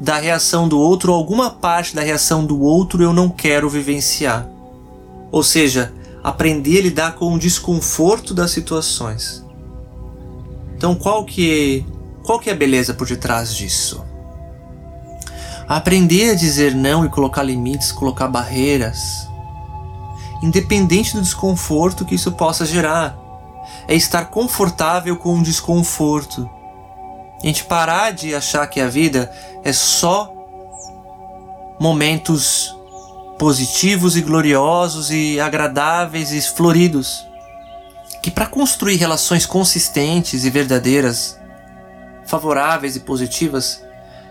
da 0.00 0.18
reação 0.18 0.68
do 0.68 0.78
outro, 0.78 1.12
ou 1.12 1.18
alguma 1.18 1.50
parte 1.50 1.94
da 1.94 2.02
reação 2.02 2.44
do 2.44 2.60
outro 2.60 3.02
eu 3.02 3.12
não 3.12 3.28
quero 3.28 3.68
vivenciar. 3.68 4.48
Ou 5.30 5.42
seja, 5.42 5.92
aprender 6.22 6.78
a 6.78 6.82
lidar 6.82 7.14
com 7.14 7.34
o 7.34 7.38
desconforto 7.38 8.32
das 8.32 8.52
situações. 8.52 9.44
Então, 10.76 10.94
qual 10.94 11.24
que 11.24 11.84
qual 12.24 12.38
que 12.38 12.48
é 12.48 12.52
a 12.52 12.56
beleza 12.56 12.94
por 12.94 13.06
detrás 13.06 13.54
disso? 13.54 14.04
Aprender 15.68 16.30
a 16.30 16.34
dizer 16.34 16.74
não 16.74 17.04
e 17.04 17.08
colocar 17.08 17.42
limites, 17.42 17.90
colocar 17.90 18.28
barreiras, 18.28 19.28
independente 20.42 21.14
do 21.14 21.22
desconforto 21.22 22.04
que 22.04 22.14
isso 22.14 22.32
possa 22.32 22.66
gerar. 22.66 23.16
É 23.88 23.94
estar 23.94 24.26
confortável 24.26 25.16
com 25.16 25.38
o 25.38 25.42
desconforto. 25.42 26.48
A 27.42 27.46
gente 27.46 27.64
parar 27.64 28.12
de 28.12 28.34
achar 28.34 28.66
que 28.66 28.80
a 28.80 28.88
vida 28.88 29.32
é 29.64 29.72
só 29.72 30.32
momentos 31.80 32.76
positivos 33.38 34.16
e 34.16 34.20
gloriosos 34.20 35.10
e 35.10 35.40
agradáveis 35.40 36.32
e 36.32 36.40
floridos. 36.40 37.26
Que 38.22 38.30
para 38.30 38.46
construir 38.46 38.96
relações 38.96 39.44
consistentes 39.46 40.44
e 40.44 40.50
verdadeiras 40.50 41.41
favoráveis 42.26 42.96
e 42.96 43.00
positivas, 43.00 43.82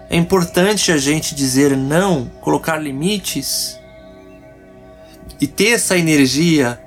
é 0.09 0.17
importante 0.17 0.91
a 0.91 0.97
gente 0.97 1.33
dizer 1.33 1.75
não, 1.77 2.25
colocar 2.41 2.77
limites 2.77 3.79
e 5.39 5.47
ter 5.47 5.69
essa 5.69 5.97
energia 5.97 6.79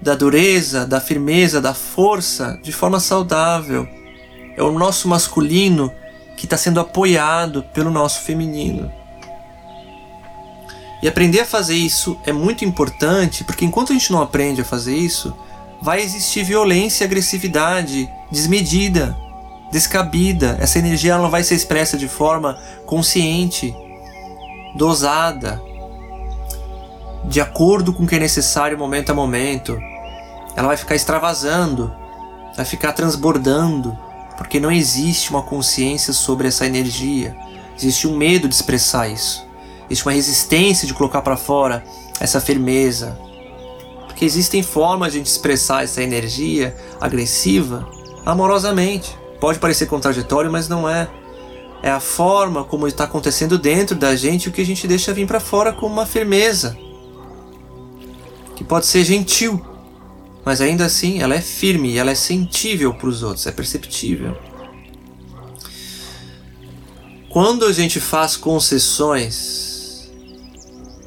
da 0.00 0.14
dureza, 0.14 0.86
da 0.86 1.00
firmeza, 1.00 1.60
da 1.60 1.74
força 1.74 2.58
de 2.62 2.72
forma 2.72 3.00
saudável. 3.00 3.86
É 4.56 4.62
o 4.62 4.78
nosso 4.78 5.08
masculino 5.08 5.92
que 6.36 6.46
está 6.46 6.56
sendo 6.56 6.80
apoiado 6.80 7.62
pelo 7.74 7.90
nosso 7.90 8.20
feminino. 8.20 8.92
E 11.02 11.08
aprender 11.08 11.40
a 11.40 11.46
fazer 11.46 11.74
isso 11.74 12.16
é 12.24 12.32
muito 12.32 12.64
importante, 12.64 13.42
porque 13.42 13.64
enquanto 13.64 13.90
a 13.90 13.92
gente 13.92 14.12
não 14.12 14.22
aprende 14.22 14.60
a 14.60 14.64
fazer 14.64 14.96
isso, 14.96 15.36
vai 15.80 16.00
existir 16.00 16.44
violência 16.44 17.02
e 17.02 17.06
agressividade 17.06 18.08
desmedida 18.30 19.16
descabida. 19.72 20.58
Essa 20.60 20.78
energia 20.78 21.14
ela 21.14 21.22
não 21.22 21.30
vai 21.30 21.42
ser 21.42 21.54
expressa 21.54 21.96
de 21.96 22.06
forma 22.06 22.58
consciente, 22.84 23.74
dosada, 24.76 25.60
de 27.24 27.40
acordo 27.40 27.92
com 27.92 28.04
o 28.04 28.06
que 28.06 28.16
é 28.16 28.18
necessário 28.18 28.76
momento 28.78 29.10
a 29.10 29.14
momento. 29.14 29.76
Ela 30.54 30.68
vai 30.68 30.76
ficar 30.76 30.94
extravasando, 30.94 31.90
vai 32.54 32.66
ficar 32.66 32.92
transbordando, 32.92 33.98
porque 34.36 34.60
não 34.60 34.70
existe 34.70 35.30
uma 35.30 35.42
consciência 35.42 36.12
sobre 36.12 36.48
essa 36.48 36.66
energia. 36.66 37.34
Existe 37.76 38.06
um 38.06 38.14
medo 38.14 38.46
de 38.46 38.54
expressar 38.54 39.08
isso. 39.08 39.46
Existe 39.86 40.04
uma 40.04 40.12
resistência 40.12 40.86
de 40.86 40.92
colocar 40.92 41.22
para 41.22 41.36
fora 41.36 41.82
essa 42.20 42.40
firmeza. 42.40 43.18
Porque 44.06 44.26
existem 44.26 44.62
formas 44.62 45.14
de 45.14 45.20
expressar 45.20 45.84
essa 45.84 46.02
energia 46.02 46.76
agressiva 47.00 47.88
amorosamente. 48.26 49.21
Pode 49.42 49.58
parecer 49.58 49.86
contraditório, 49.86 50.52
mas 50.52 50.68
não 50.68 50.88
é. 50.88 51.10
é 51.82 51.90
a 51.90 51.98
forma 51.98 52.62
como 52.62 52.86
está 52.86 53.02
acontecendo 53.02 53.58
dentro 53.58 53.96
da 53.96 54.14
gente 54.14 54.48
o 54.48 54.52
que 54.52 54.60
a 54.60 54.64
gente 54.64 54.86
deixa 54.86 55.12
vir 55.12 55.26
para 55.26 55.40
fora 55.40 55.72
com 55.72 55.84
uma 55.84 56.06
firmeza 56.06 56.78
que 58.54 58.62
pode 58.62 58.86
ser 58.86 59.02
gentil, 59.02 59.60
mas 60.44 60.60
ainda 60.60 60.84
assim 60.84 61.20
ela 61.20 61.34
é 61.34 61.40
firme, 61.40 61.96
ela 61.96 62.12
é 62.12 62.14
sentível 62.14 62.94
para 62.94 63.08
os 63.08 63.24
outros, 63.24 63.44
é 63.44 63.50
perceptível. 63.50 64.38
Quando 67.28 67.64
a 67.64 67.72
gente 67.72 67.98
faz 67.98 68.36
concessões, 68.36 70.08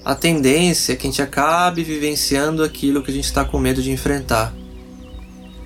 a 0.04 0.14
tendência 0.14 0.92
é 0.92 0.98
que 0.98 1.08
a 1.08 1.10
gente 1.10 1.22
acabe 1.22 1.86
vivenciando 1.86 2.66
aquilo 2.66 3.02
que 3.02 3.12
a 3.12 3.14
gente 3.14 3.24
está 3.24 3.46
com 3.46 3.58
medo 3.58 3.82
de 3.82 3.92
enfrentar. 3.92 4.54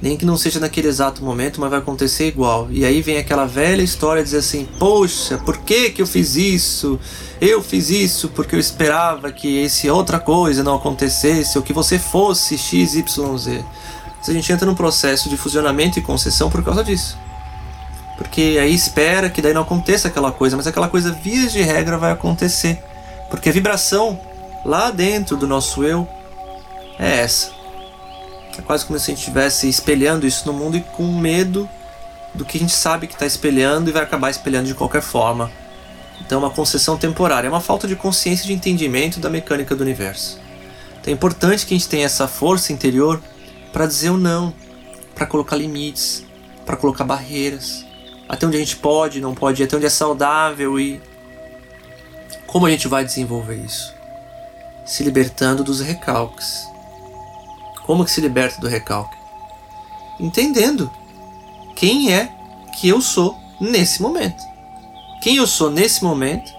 Nem 0.02 0.16
que 0.16 0.26
não 0.26 0.38
seja 0.38 0.60
naquele 0.60 0.88
exato 0.88 1.24
momento, 1.24 1.60
mas 1.60 1.70
vai 1.70 1.80
acontecer 1.80 2.28
igual. 2.28 2.68
E 2.72 2.86
aí 2.86 3.02
vem 3.02 3.18
aquela 3.18 3.46
velha 3.46 3.82
história 3.82 4.24
dizer 4.24 4.38
assim: 4.38 4.68
"Poxa, 4.80 5.38
por 5.38 5.58
que 5.58 5.90
que 5.90 6.02
eu 6.02 6.08
fiz 6.08 6.36
isso? 6.36 7.00
Eu 7.42 7.62
fiz 7.62 7.90
isso 7.90 8.30
porque 8.30 8.56
eu 8.56 8.60
esperava 8.60 9.32
que 9.32 9.58
esse 9.60 9.90
outra 9.90 10.20
coisa 10.20 10.64
não 10.64 10.76
acontecesse 10.76 11.58
ou 11.58 11.64
que 11.64 11.74
você 11.74 12.00
fosse 12.00 12.58
XYZ". 12.58 13.04
A 14.28 14.32
gente 14.32 14.52
entra 14.52 14.66
num 14.66 14.76
processo 14.76 15.30
de 15.30 15.38
fusionamento 15.38 15.98
e 15.98 16.02
concessão 16.02 16.50
por 16.50 16.64
causa 16.64 16.84
disso. 16.84 17.18
Porque 18.18 18.58
aí 18.62 18.74
espera 18.76 19.30
que 19.30 19.42
daí 19.42 19.54
não 19.54 19.62
aconteça 19.62 20.10
aquela 20.10 20.32
coisa, 20.32 20.58
mas 20.58 20.68
aquela 20.68 20.90
coisa 20.90 21.12
via 21.12 21.48
de 21.48 21.62
regra 21.62 21.98
vai 21.98 22.12
acontecer. 22.12 22.78
Porque 23.30 23.48
a 23.48 23.52
vibração 23.52 24.20
lá 24.66 24.92
dentro 24.92 25.38
do 25.38 25.48
nosso 25.48 25.84
eu 25.84 26.08
é 27.00 27.22
essa. 27.22 27.59
É 28.60 28.62
quase 28.62 28.86
como 28.86 29.00
se 29.00 29.10
a 29.10 29.14
gente 29.14 29.20
estivesse 29.20 29.70
espelhando 29.70 30.28
isso 30.28 30.46
no 30.46 30.52
mundo 30.52 30.76
e 30.76 30.82
com 30.82 31.08
medo 31.18 31.68
do 32.34 32.44
que 32.44 32.58
a 32.58 32.60
gente 32.60 32.74
sabe 32.74 33.08
que 33.08 33.14
está 33.14 33.26
espelhando 33.26 33.90
e 33.90 33.94
vai 33.94 34.04
acabar 34.04 34.30
espelhando 34.30 34.68
de 34.68 34.76
qualquer 34.76 35.02
forma. 35.02 35.50
Então 36.20 36.42
é 36.42 36.46
uma 36.46 36.52
concessão 36.52 36.98
temporária, 36.98 37.48
é 37.48 37.50
uma 37.50 37.62
falta 37.62 37.88
de 37.88 37.96
consciência 37.96 38.44
e 38.44 38.48
de 38.48 38.54
entendimento 38.54 39.20
da 39.22 39.30
mecânica 39.30 39.74
do 39.74 39.82
universo. 39.82 40.38
Então 41.00 41.12
é 41.12 41.16
importante 41.16 41.66
que 41.66 41.74
a 41.74 41.78
gente 41.78 41.88
tenha 41.88 42.06
essa 42.06 42.28
força 42.28 42.74
interior 42.74 43.22
para 43.72 43.86
dizer 43.86 44.10
o 44.10 44.18
não, 44.18 44.54
para 45.16 45.26
colocar 45.26 45.56
limites, 45.56 46.26
para 46.66 46.76
colocar 46.76 47.06
barreiras, 47.06 47.86
até 48.28 48.46
onde 48.46 48.58
a 48.58 48.60
gente 48.60 48.76
pode, 48.76 49.22
não 49.22 49.34
pode, 49.34 49.64
até 49.64 49.78
onde 49.78 49.86
é 49.86 49.90
saudável 49.90 50.78
e 50.78 51.02
como 52.46 52.66
a 52.66 52.70
gente 52.70 52.90
vai 52.90 53.06
desenvolver 53.06 53.56
isso? 53.56 53.94
Se 54.86 55.02
libertando 55.02 55.64
dos 55.64 55.80
recalques. 55.80 56.68
Como 57.90 58.06
que 58.06 58.12
se 58.12 58.22
liberta 58.22 58.62
do 58.62 58.68
recalque? 58.68 59.18
Entendendo 60.20 60.92
quem 61.76 62.14
é 62.14 62.32
que 62.78 62.88
eu 62.88 63.02
sou 63.02 63.36
nesse 63.60 64.00
momento. 64.00 64.44
Quem 65.24 65.38
eu 65.38 65.48
sou 65.48 65.72
nesse 65.72 66.04
momento 66.04 66.54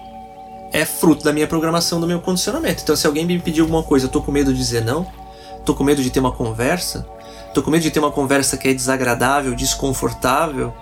é 0.72 0.84
fruto 0.84 1.22
da 1.22 1.32
minha 1.32 1.46
programação, 1.46 2.00
do 2.00 2.06
meu 2.08 2.20
condicionamento. 2.20 2.82
Então, 2.82 2.96
se 2.96 3.06
alguém 3.06 3.24
me 3.24 3.38
pedir 3.38 3.60
alguma 3.60 3.84
coisa, 3.84 4.06
eu 4.06 4.10
tô 4.10 4.20
com 4.20 4.32
medo 4.32 4.52
de 4.52 4.58
dizer 4.58 4.84
não, 4.84 5.06
tô 5.64 5.72
com 5.72 5.84
medo 5.84 6.02
de 6.02 6.10
ter 6.10 6.18
uma 6.18 6.32
conversa, 6.32 7.06
tô 7.54 7.62
com 7.62 7.70
medo 7.70 7.82
de 7.82 7.92
ter 7.92 8.00
uma 8.00 8.10
conversa 8.10 8.56
que 8.56 8.66
é 8.66 8.74
desagradável, 8.74 9.54
desconfortável, 9.54 10.74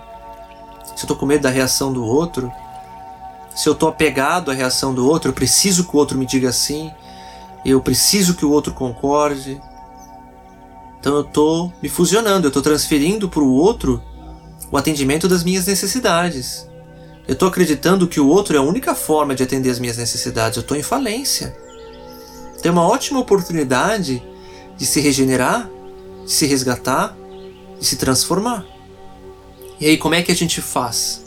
se 0.95 1.03
eu 1.03 1.07
tô 1.07 1.15
com 1.15 1.27
medo 1.27 1.43
da 1.43 1.51
reação 1.51 1.93
do 1.93 2.03
outro, 2.03 2.51
se 3.55 3.69
eu 3.69 3.75
tô 3.75 3.87
apegado 3.87 4.49
à 4.49 4.53
reação 4.55 4.95
do 4.95 5.07
outro, 5.07 5.29
eu 5.29 5.35
preciso 5.35 5.83
que 5.83 5.95
o 5.95 5.99
outro 5.99 6.17
me 6.17 6.25
diga 6.25 6.51
sim, 6.51 6.91
eu 7.63 7.79
preciso 7.79 8.33
que 8.33 8.45
o 8.45 8.49
outro 8.49 8.73
concorde, 8.73 9.61
então 10.99 11.15
eu 11.15 11.21
estou 11.21 11.73
me 11.81 11.87
fusionando, 11.87 12.47
eu 12.47 12.49
estou 12.49 12.61
transferindo 12.61 13.29
para 13.29 13.41
o 13.41 13.51
outro 13.51 14.01
o 14.71 14.77
atendimento 14.77 15.27
das 15.27 15.43
minhas 15.43 15.65
necessidades. 15.65 16.67
Eu 17.27 17.33
estou 17.33 17.47
acreditando 17.47 18.07
que 18.07 18.19
o 18.19 18.27
outro 18.27 18.55
é 18.55 18.59
a 18.59 18.63
única 18.63 18.93
forma 18.93 19.35
de 19.35 19.43
atender 19.43 19.69
as 19.69 19.79
minhas 19.79 19.97
necessidades. 19.97 20.57
Eu 20.57 20.61
estou 20.61 20.75
em 20.75 20.83
falência. 20.83 21.55
Tem 22.61 22.71
uma 22.71 22.87
ótima 22.87 23.19
oportunidade 23.19 24.21
de 24.75 24.85
se 24.85 24.99
regenerar, 24.99 25.69
de 26.25 26.31
se 26.31 26.45
resgatar, 26.45 27.15
de 27.79 27.85
se 27.85 27.95
transformar. 27.95 28.65
E 29.79 29.85
aí, 29.85 29.97
como 29.97 30.15
é 30.15 30.21
que 30.21 30.31
a 30.31 30.35
gente 30.35 30.61
faz? 30.61 31.23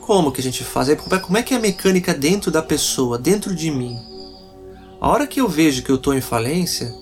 Como 0.00 0.32
que 0.32 0.40
a 0.40 0.44
gente 0.44 0.64
faz? 0.64 0.88
Como 1.22 1.36
é 1.36 1.42
que 1.42 1.54
é 1.54 1.56
a 1.56 1.60
mecânica 1.60 2.14
dentro 2.14 2.50
da 2.50 2.62
pessoa, 2.62 3.18
dentro 3.18 3.54
de 3.54 3.70
mim? 3.70 3.98
A 5.00 5.08
hora 5.08 5.26
que 5.26 5.40
eu 5.40 5.48
vejo 5.48 5.82
que 5.82 5.90
eu 5.90 5.96
estou 5.96 6.14
em 6.14 6.20
falência, 6.20 6.94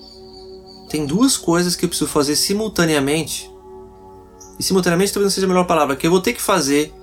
tem 0.93 1.07
duas 1.07 1.35
coisas 1.35 1.75
que 1.75 1.85
eu 1.85 1.89
preciso 1.89 2.07
fazer 2.07 2.35
simultaneamente. 2.35 3.49
E 4.59 4.63
simultaneamente 4.63 5.11
talvez 5.11 5.25
não 5.25 5.33
seja 5.33 5.47
a 5.47 5.49
melhor 5.49 5.65
palavra, 5.65 5.95
que 5.95 6.05
eu 6.05 6.11
vou 6.11 6.21
ter 6.21 6.33
que 6.33 6.41
fazer 6.41 6.93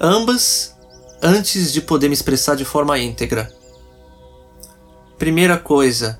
ambas 0.00 0.74
antes 1.22 1.70
de 1.70 1.82
poder 1.82 2.08
me 2.08 2.14
expressar 2.14 2.54
de 2.54 2.64
forma 2.64 2.98
íntegra. 2.98 3.52
Primeira 5.18 5.58
coisa 5.58 6.18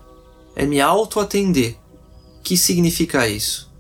é 0.54 0.66
me 0.66 0.82
auto-atender. 0.82 1.78
O 2.40 2.42
que 2.42 2.58
significa 2.58 3.26
isso? 3.26 3.72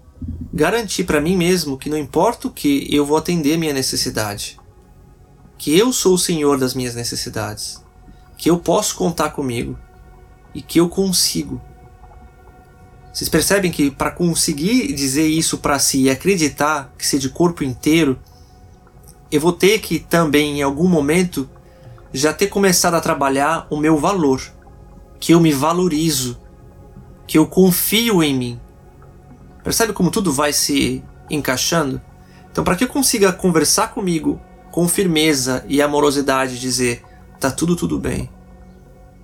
Garantir 0.50 1.04
para 1.04 1.20
mim 1.20 1.36
mesmo 1.36 1.76
que 1.76 1.90
não 1.90 1.98
importa 1.98 2.48
o 2.48 2.50
que, 2.50 2.88
eu 2.90 3.04
vou 3.04 3.18
atender 3.18 3.58
minha 3.58 3.74
necessidade. 3.74 4.58
Que 5.58 5.76
eu 5.76 5.92
sou 5.92 6.14
o 6.14 6.18
senhor 6.18 6.58
das 6.58 6.72
minhas 6.72 6.94
necessidades. 6.94 7.84
Que 8.38 8.48
eu 8.48 8.58
posso 8.58 8.96
contar 8.96 9.32
comigo. 9.32 9.78
E 10.54 10.62
que 10.62 10.80
eu 10.80 10.88
consigo. 10.88 11.60
Vocês 13.18 13.28
percebem 13.28 13.72
que 13.72 13.90
para 13.90 14.12
conseguir 14.12 14.92
dizer 14.92 15.26
isso 15.26 15.58
para 15.58 15.76
si 15.80 16.02
e 16.02 16.08
acreditar 16.08 16.94
que 16.96 17.04
ser 17.04 17.18
de 17.18 17.28
corpo 17.28 17.64
inteiro, 17.64 18.16
eu 19.28 19.40
vou 19.40 19.52
ter 19.52 19.80
que 19.80 19.98
também 19.98 20.60
em 20.60 20.62
algum 20.62 20.86
momento 20.86 21.50
já 22.12 22.32
ter 22.32 22.46
começado 22.46 22.94
a 22.94 23.00
trabalhar 23.00 23.66
o 23.70 23.76
meu 23.76 23.96
valor, 23.96 24.40
que 25.18 25.34
eu 25.34 25.40
me 25.40 25.52
valorizo, 25.52 26.40
que 27.26 27.36
eu 27.36 27.44
confio 27.44 28.22
em 28.22 28.32
mim. 28.32 28.60
Percebe 29.64 29.92
como 29.92 30.12
tudo 30.12 30.32
vai 30.32 30.52
se 30.52 31.02
encaixando? 31.28 32.00
Então, 32.52 32.62
para 32.62 32.76
que 32.76 32.84
eu 32.84 32.88
consiga 32.88 33.32
conversar 33.32 33.88
comigo 33.88 34.40
com 34.70 34.86
firmeza 34.86 35.64
e 35.66 35.82
amorosidade, 35.82 36.60
dizer: 36.60 37.02
tá 37.40 37.50
tudo 37.50 37.74
tudo 37.74 37.98
bem, 37.98 38.30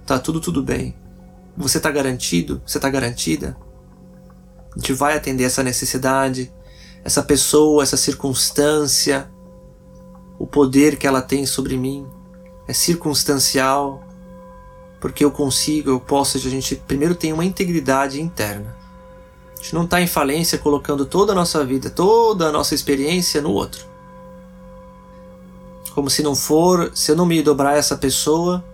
tá 0.04 0.18
tudo 0.18 0.40
tudo 0.40 0.64
bem, 0.64 0.96
você 1.56 1.78
tá 1.78 1.92
garantido, 1.92 2.60
você 2.66 2.80
tá 2.80 2.90
garantida, 2.90 3.56
a 4.74 4.78
gente 4.78 4.92
vai 4.92 5.16
atender 5.16 5.44
essa 5.44 5.62
necessidade, 5.62 6.52
essa 7.04 7.22
pessoa, 7.22 7.82
essa 7.82 7.96
circunstância, 7.96 9.30
o 10.38 10.46
poder 10.46 10.96
que 10.96 11.06
ela 11.06 11.22
tem 11.22 11.46
sobre 11.46 11.76
mim 11.76 12.06
é 12.66 12.72
circunstancial, 12.72 14.02
porque 15.00 15.24
eu 15.24 15.30
consigo, 15.30 15.90
eu 15.90 16.00
posso, 16.00 16.36
a 16.36 16.40
gente 16.40 16.74
primeiro 16.76 17.14
tem 17.14 17.32
uma 17.32 17.44
integridade 17.44 18.20
interna. 18.20 18.74
A 19.52 19.62
gente 19.62 19.74
não 19.74 19.84
está 19.84 20.00
em 20.00 20.06
falência 20.06 20.58
colocando 20.58 21.06
toda 21.06 21.32
a 21.32 21.34
nossa 21.34 21.64
vida, 21.64 21.88
toda 21.88 22.48
a 22.48 22.52
nossa 22.52 22.74
experiência 22.74 23.40
no 23.40 23.50
outro. 23.50 23.86
Como 25.94 26.10
se 26.10 26.22
não 26.22 26.34
for, 26.34 26.90
se 26.94 27.12
eu 27.12 27.16
não 27.16 27.24
me 27.24 27.40
dobrar 27.42 27.76
essa 27.76 27.96
pessoa, 27.96 28.64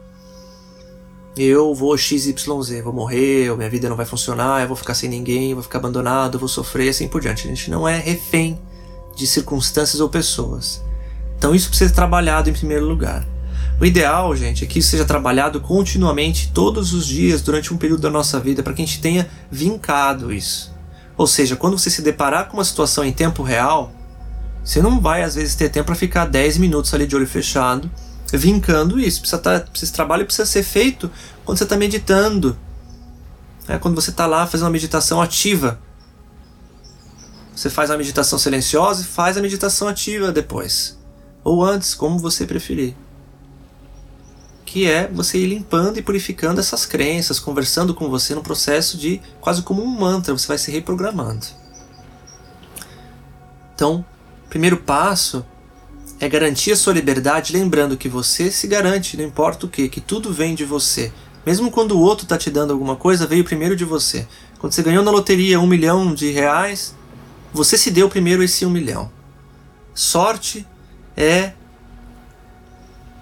eu 1.37 1.75
vou 1.75 1.97
XYZ, 1.97 2.83
vou 2.83 2.93
morrer, 2.93 3.55
minha 3.57 3.71
vida 3.71 3.89
não 3.89 3.97
vai 3.97 4.07
funcionar, 4.07 4.63
eu 4.63 4.69
vou 4.69 4.77
ficar 4.77 4.95
sem 4.95 5.09
ninguém, 5.09 5.55
vou 5.55 5.63
ficar 5.63 5.79
abandonado, 5.79 6.39
vou 6.39 6.49
sofrer 6.49 6.89
assim 6.89 7.07
por 7.07 7.21
diante. 7.21 7.47
A 7.47 7.51
gente 7.51 7.71
não 7.71 7.87
é 7.87 7.99
refém 7.99 8.59
de 9.17 9.27
circunstâncias 9.27 10.01
ou 10.01 10.09
pessoas. 10.09 10.83
Então 11.39 11.55
isso 11.55 11.69
precisa 11.69 11.89
ser 11.89 11.95
trabalhado 11.95 12.51
em 12.51 12.53
primeiro 12.53 12.85
lugar. 12.85 13.27
O 13.81 13.87
ideal, 13.87 14.35
gente, 14.37 14.65
é 14.65 14.67
que 14.67 14.81
isso 14.81 14.91
seja 14.91 15.07
trabalhado 15.07 15.61
continuamente, 15.61 16.51
todos 16.53 16.93
os 16.93 17.07
dias, 17.07 17.41
durante 17.41 17.73
um 17.73 17.79
período 17.79 18.03
da 18.03 18.11
nossa 18.11 18.39
vida, 18.39 18.63
para 18.63 18.75
que 18.75 18.83
a 18.83 18.85
gente 18.85 19.01
tenha 19.01 19.27
vincado 19.51 20.33
isso. 20.33 20.75
Ou 21.17 21.27
seja, 21.27 21.57
quando 21.57 21.79
você 21.79 21.89
se 21.89 22.03
deparar 22.03 22.49
com 22.49 22.59
uma 22.59 22.65
situação 22.65 23.05
em 23.05 23.13
tempo 23.13 23.43
real, 23.43 23.93
você 24.63 24.83
não 24.83 25.01
vai 25.01 25.23
às 25.23 25.35
vezes 25.35 25.55
ter 25.55 25.71
tempo 25.71 25.87
para 25.87 25.95
ficar 25.95 26.27
10 26.27 26.59
minutos 26.59 26.93
ali 26.93 27.07
de 27.07 27.17
olho 27.17 27.27
fechado 27.27 27.91
vincando 28.39 28.99
isso. 28.99 29.21
Precisa 29.21 29.41
tá, 29.41 29.65
esse 29.75 29.93
trabalho 29.93 30.25
precisa 30.25 30.47
ser 30.47 30.63
feito 30.63 31.11
quando 31.45 31.59
você 31.59 31.65
está 31.65 31.77
meditando. 31.77 32.57
É 33.69 33.79
quando 33.79 33.95
você 33.95 34.11
está 34.11 34.27
lá 34.27 34.47
fazendo 34.47 34.67
uma 34.67 34.73
meditação 34.73 35.21
ativa. 35.21 35.81
Você 37.55 37.69
faz 37.69 37.91
a 37.91 37.97
meditação 37.97 38.39
silenciosa 38.39 39.03
e 39.03 39.05
faz 39.05 39.37
a 39.37 39.43
meditação 39.43 39.87
ativa 39.87 40.33
depois. 40.33 40.99
Ou 41.45 41.65
antes, 41.65 41.95
como 41.95 42.19
você 42.19 42.47
preferir. 42.47 42.95
Que 44.65 44.87
é 44.87 45.09
você 45.09 45.39
ir 45.39 45.47
limpando 45.47 45.99
e 45.99 46.03
purificando 46.03 46.61
essas 46.61 46.87
crenças, 46.87 47.39
conversando 47.39 47.95
com 47.95 48.09
você 48.09 48.35
no 48.35 48.43
processo 48.43 48.97
de 48.97 49.21
quase 49.41 49.63
como 49.63 49.83
um 49.83 49.87
mantra, 49.87 50.33
você 50.33 50.49
vai 50.49 50.59
se 50.59 50.71
reprogramando. 50.71 51.47
Então, 53.75 54.05
primeiro 54.49 54.79
passo 54.79 55.45
é 56.21 56.29
garantir 56.29 56.73
a 56.73 56.77
sua 56.77 56.93
liberdade, 56.93 57.55
lembrando 57.55 57.97
que 57.97 58.09
você 58.09 58.51
se 58.51 58.67
garante, 58.67 59.17
não 59.17 59.25
importa 59.25 59.65
o 59.65 59.69
que, 59.71 59.89
que 59.89 60.03
tudo 60.03 60.31
vem 60.31 60.55
de 60.55 60.67
você. 60.67 61.11
Mesmo 61.47 61.71
quando 61.71 61.93
o 61.93 62.01
outro 62.01 62.25
está 62.25 62.37
te 62.37 62.51
dando 62.51 62.75
alguma 62.75 62.95
coisa, 62.95 63.27
veio 63.27 63.43
primeiro 63.43 63.75
de 63.75 63.87
você. 63.87 64.29
Quando 64.59 64.75
você 64.75 64.83
ganhou 64.83 65.03
na 65.03 65.11
loteria 65.11 65.59
um 65.59 65.67
milhão 65.67 66.15
de 66.15 66.31
reais, 66.31 66.95
você 67.55 67.79
se 67.79 67.91
deu 67.91 68.07
primeiro 68.11 68.43
esse 68.43 68.67
um 68.67 68.71
milhão. 68.71 69.11
Sorte 69.95 70.67
é 71.17 71.55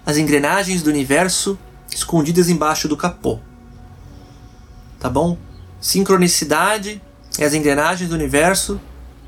as 0.05 0.17
engrenagens 0.17 0.83
do 0.83 0.89
universo 0.89 1.57
escondidas 1.89 2.49
embaixo 2.49 2.89
do 2.89 2.97
capô. 2.97 3.39
Tá 4.99 5.09
bom? 5.09 5.37
Sincronicidade 5.79 7.01
é 7.37 7.45
as 7.45 7.53
engrenagens 7.53 8.09
do 8.09 8.15
universo 8.15 8.77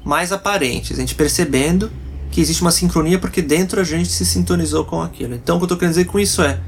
mais 0.04 0.34
aparentes, 0.34 0.98
a 0.98 1.00
gente 1.00 1.16
percebendo 1.16 1.90
que 2.32 2.40
existe 2.40 2.62
uma 2.62 2.72
sincronia 2.72 3.20
porque 3.20 3.42
dentro 3.42 3.80
a 3.80 3.84
gente 3.84 4.10
se 4.10 4.26
sintonizou 4.26 4.86
com 4.86 5.02
aquilo. 5.02 5.36
Então, 5.36 5.58
o 5.58 5.60
que 5.60 5.64
eu 5.64 5.66
estou 5.66 5.78
querendo 5.78 5.94
dizer 5.96 6.06
com 6.06 6.20
isso 6.20 6.42
é: 6.42 6.60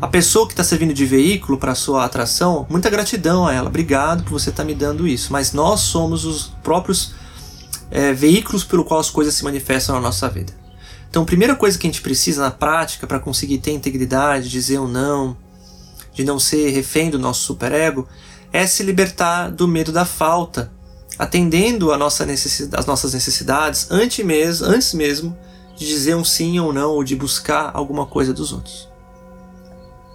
a 0.00 0.06
pessoa 0.06 0.46
que 0.46 0.52
está 0.52 0.64
servindo 0.64 0.94
de 0.94 1.04
veículo 1.04 1.58
para 1.58 1.72
a 1.72 1.74
sua 1.74 2.04
atração, 2.04 2.66
muita 2.70 2.88
gratidão 2.88 3.46
a 3.46 3.52
ela, 3.52 3.68
obrigado 3.68 4.22
por 4.22 4.32
você 4.32 4.50
estar 4.50 4.62
tá 4.62 4.66
me 4.66 4.74
dando 4.74 5.06
isso, 5.06 5.32
mas 5.32 5.52
nós 5.52 5.80
somos 5.80 6.24
os 6.24 6.52
próprios 6.62 7.14
é, 7.90 8.12
veículos 8.12 8.64
pelo 8.64 8.84
qual 8.84 9.00
as 9.00 9.10
coisas 9.10 9.34
se 9.34 9.44
manifestam 9.44 9.96
na 9.96 10.00
nossa 10.00 10.28
vida. 10.28 10.52
Então, 11.10 11.24
a 11.24 11.26
primeira 11.26 11.54
coisa 11.54 11.76
que 11.76 11.86
a 11.86 11.90
gente 11.90 12.00
precisa 12.00 12.40
na 12.42 12.50
prática 12.50 13.06
para 13.06 13.18
conseguir 13.20 13.58
ter 13.58 13.72
integridade, 13.72 14.48
dizer 14.48 14.78
um 14.78 14.88
não, 14.88 15.36
de 16.14 16.24
não 16.24 16.38
ser 16.38 16.70
refém 16.70 17.10
do 17.10 17.18
nosso 17.18 17.42
superego, 17.42 18.08
é 18.52 18.66
se 18.66 18.82
libertar 18.82 19.50
do 19.50 19.68
medo 19.68 19.92
da 19.92 20.04
falta, 20.04 20.72
atendendo 21.22 21.92
a 21.92 21.96
nossa 21.96 22.26
necessidade, 22.26 22.80
as 22.80 22.84
nossas 22.84 23.14
necessidades 23.14 23.86
antes 23.92 24.24
mesmo, 24.24 24.66
antes 24.66 24.92
mesmo 24.92 25.38
de 25.76 25.86
dizer 25.86 26.16
um 26.16 26.24
sim 26.24 26.58
ou 26.58 26.72
não 26.72 26.90
ou 26.90 27.04
de 27.04 27.14
buscar 27.14 27.70
alguma 27.74 28.04
coisa 28.06 28.34
dos 28.34 28.52
outros. 28.52 28.88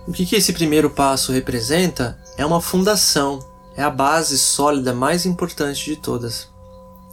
O 0.05 0.11
que, 0.11 0.25
que 0.25 0.35
esse 0.35 0.51
primeiro 0.51 0.89
passo 0.89 1.31
representa 1.31 2.19
é 2.37 2.45
uma 2.45 2.59
fundação, 2.59 3.39
é 3.73 3.81
a 3.81 3.89
base 3.89 4.37
sólida 4.37 4.93
mais 4.93 5.25
importante 5.25 5.85
de 5.85 5.95
todas. 5.95 6.49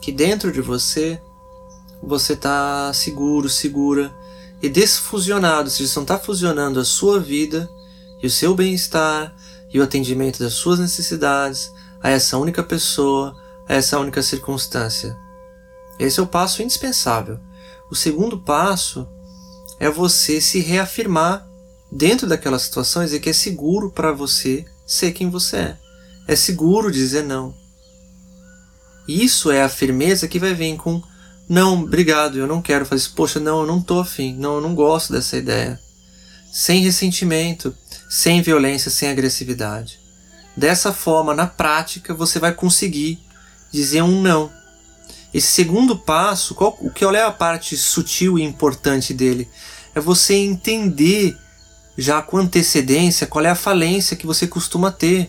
Que 0.00 0.10
dentro 0.10 0.50
de 0.50 0.60
você 0.60 1.22
você 2.02 2.32
está 2.32 2.92
seguro, 2.92 3.48
segura 3.48 4.12
e 4.60 4.68
desfusionado, 4.68 5.70
seja, 5.70 5.88
você 5.88 5.98
não 6.00 6.02
está 6.02 6.18
fusionando 6.18 6.80
a 6.80 6.84
sua 6.84 7.20
vida 7.20 7.70
e 8.20 8.26
o 8.26 8.30
seu 8.30 8.56
bem-estar 8.56 9.32
e 9.72 9.78
o 9.78 9.84
atendimento 9.84 10.40
das 10.40 10.54
suas 10.54 10.80
necessidades 10.80 11.72
a 12.02 12.10
essa 12.10 12.36
única 12.36 12.62
pessoa, 12.62 13.43
a 13.68 13.74
essa 13.74 13.98
única 13.98 14.22
circunstância. 14.22 15.16
Esse 15.98 16.20
é 16.20 16.22
o 16.22 16.26
passo 16.26 16.62
indispensável. 16.62 17.38
O 17.90 17.94
segundo 17.94 18.38
passo 18.38 19.08
é 19.78 19.88
você 19.88 20.40
se 20.40 20.60
reafirmar 20.60 21.46
dentro 21.90 22.26
daquela 22.26 22.58
situação 22.58 23.02
e 23.02 23.06
dizer 23.06 23.20
que 23.20 23.30
é 23.30 23.32
seguro 23.32 23.90
para 23.90 24.12
você 24.12 24.64
ser 24.86 25.12
quem 25.12 25.30
você 25.30 25.56
é. 25.56 25.78
É 26.26 26.36
seguro 26.36 26.90
dizer 26.90 27.22
não. 27.22 27.54
Isso 29.06 29.50
é 29.50 29.62
a 29.62 29.68
firmeza 29.68 30.26
que 30.26 30.38
vai 30.38 30.54
vir 30.54 30.76
com 30.76 31.02
não, 31.48 31.82
obrigado, 31.82 32.38
eu 32.38 32.46
não 32.46 32.62
quero 32.62 32.86
fazer 32.86 33.02
isso. 33.02 33.14
Poxa, 33.14 33.38
não, 33.38 33.60
eu 33.60 33.66
não 33.66 33.82
tô 33.82 34.00
afim. 34.00 34.34
Não, 34.34 34.56
eu 34.56 34.60
não 34.60 34.74
gosto 34.74 35.12
dessa 35.12 35.36
ideia. 35.36 35.78
Sem 36.50 36.82
ressentimento, 36.82 37.74
sem 38.08 38.40
violência, 38.40 38.90
sem 38.90 39.08
agressividade. 39.10 39.98
Dessa 40.56 40.92
forma, 40.92 41.34
na 41.34 41.46
prática, 41.46 42.14
você 42.14 42.38
vai 42.38 42.54
conseguir 42.54 43.18
dizer 43.74 44.02
um 44.02 44.22
não. 44.22 44.50
Esse 45.32 45.48
segundo 45.48 45.96
passo, 45.96 46.54
qual, 46.54 46.78
o 46.80 46.90
que 46.90 47.04
é 47.04 47.22
a 47.22 47.30
parte 47.32 47.76
sutil 47.76 48.38
e 48.38 48.42
importante 48.42 49.12
dele, 49.12 49.48
é 49.94 50.00
você 50.00 50.34
entender 50.34 51.36
já 51.98 52.22
com 52.22 52.38
antecedência 52.38 53.26
qual 53.26 53.44
é 53.44 53.50
a 53.50 53.56
falência 53.56 54.16
que 54.16 54.26
você 54.26 54.46
costuma 54.46 54.92
ter. 54.92 55.28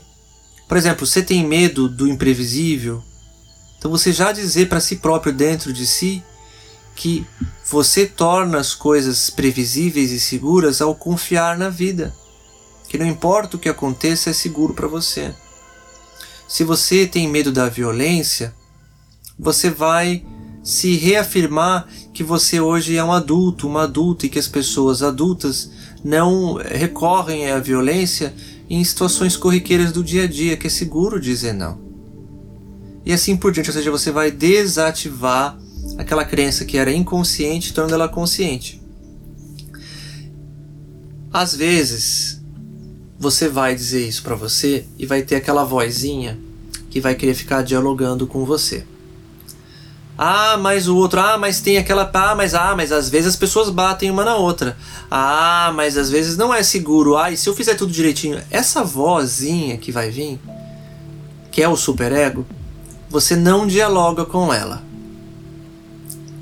Por 0.68 0.78
exemplo, 0.78 1.06
você 1.06 1.24
tem 1.24 1.46
medo 1.46 1.90
do 1.90 2.08
imprevisível, 2.08 3.04
então 3.78 3.92
você 3.92 4.12
já 4.12 4.32
dizer 4.32 4.68
para 4.68 4.80
si 4.80 4.96
próprio 4.98 5.34
dentro 5.34 5.74
de 5.74 5.86
si 5.86 6.24
que 6.96 7.26
você 7.70 8.06
torna 8.06 8.60
as 8.60 8.74
coisas 8.74 9.30
previsíveis 9.30 10.12
e 10.12 10.20
seguras 10.20 10.82
ao 10.82 10.96
confiar 10.96 11.58
na 11.58 11.70
vida. 11.70 12.16
Que 12.88 12.98
não 12.98 13.06
importa 13.06 13.58
o 13.58 13.60
que 13.60 13.70
aconteça, 13.70 14.30
é 14.30 14.34
seguro 14.34 14.74
para 14.74 14.88
você. 14.88 15.34
Se 16.48 16.64
você 16.64 17.08
tem 17.08 17.28
medo 17.28 17.52
da 17.52 17.70
violência, 17.70 18.54
você 19.38 19.70
vai 19.70 20.24
se 20.64 20.96
reafirmar 20.96 21.88
que 22.14 22.24
você 22.24 22.60
hoje 22.60 22.98
é 22.98 23.04
um 23.04 23.12
adulto, 23.12 23.68
uma 23.68 23.84
adulta 23.84 24.26
e 24.26 24.30
que 24.30 24.40
as 24.40 24.48
pessoas 24.48 25.04
adultas 25.04 25.72
não 26.04 26.56
recorrem 26.56 27.52
à 27.52 27.60
violência 27.60 28.34
em 28.70 28.84
situações 28.84 29.38
corriqueiras 29.38 29.92
do 29.92 30.04
dia 30.04 30.24
a 30.24 30.28
dia, 30.28 30.58
que 30.58 30.68
é 30.68 30.70
seguro 30.70 31.20
dizer 31.20 31.54
não 31.54 31.86
e 33.06 33.14
assim 33.14 33.38
por 33.38 33.52
diante. 33.52 33.70
Ou 33.70 33.74
seja, 33.74 33.92
você 33.92 34.12
vai 34.12 34.32
desativar 34.32 35.58
aquela 35.98 36.26
crença 36.26 36.66
que 36.66 36.78
era 36.78 36.92
inconsciente, 36.92 37.74
tornando 37.74 37.94
ela 37.94 38.10
consciente. 38.10 38.82
Às 41.32 41.56
vezes, 41.56 42.42
você 43.20 43.48
vai 43.48 43.74
dizer 43.74 44.08
isso 44.08 44.24
para 44.24 44.36
você 44.36 44.86
e 44.98 45.06
vai 45.06 45.22
ter 45.22 45.36
aquela 45.36 45.64
vozinha 45.64 46.38
que 46.90 47.00
vai 47.00 47.16
querer 47.16 47.34
ficar 47.34 47.62
dialogando 47.62 48.28
com 48.28 48.46
você. 48.46 48.86
Ah, 50.18 50.56
mas 50.58 50.88
o 50.88 50.96
outro, 50.96 51.20
ah, 51.20 51.38
mas 51.38 51.60
tem 51.60 51.78
aquela, 51.78 52.10
ah, 52.14 52.36
mas 52.36 52.54
ah, 52.54 52.74
mas 52.76 52.92
às 52.92 53.10
vezes 53.10 53.28
as 53.28 53.36
pessoas 53.36 53.70
batem 53.70 54.10
uma 54.10 54.24
na 54.24 54.36
outra. 54.36 54.78
Ah, 55.12 55.74
mas 55.76 55.98
às 55.98 56.10
vezes 56.10 56.38
não 56.38 56.54
é 56.54 56.64
seguro. 56.64 57.18
Ah, 57.18 57.32
e 57.32 57.38
se 57.38 57.50
eu 57.50 57.56
fizer 57.56 57.76
tudo 57.76 57.92
direitinho, 57.92 58.42
essa 58.50 58.84
vozinha 58.84 59.78
que 59.78 59.92
vai 59.92 60.10
vir, 60.10 60.40
que 61.52 61.62
é 61.62 61.68
o 61.68 61.76
superego, 61.76 62.46
você 63.10 63.36
não 63.36 63.68
dialoga 63.68 64.26
com 64.26 64.54
ela. 64.54 64.82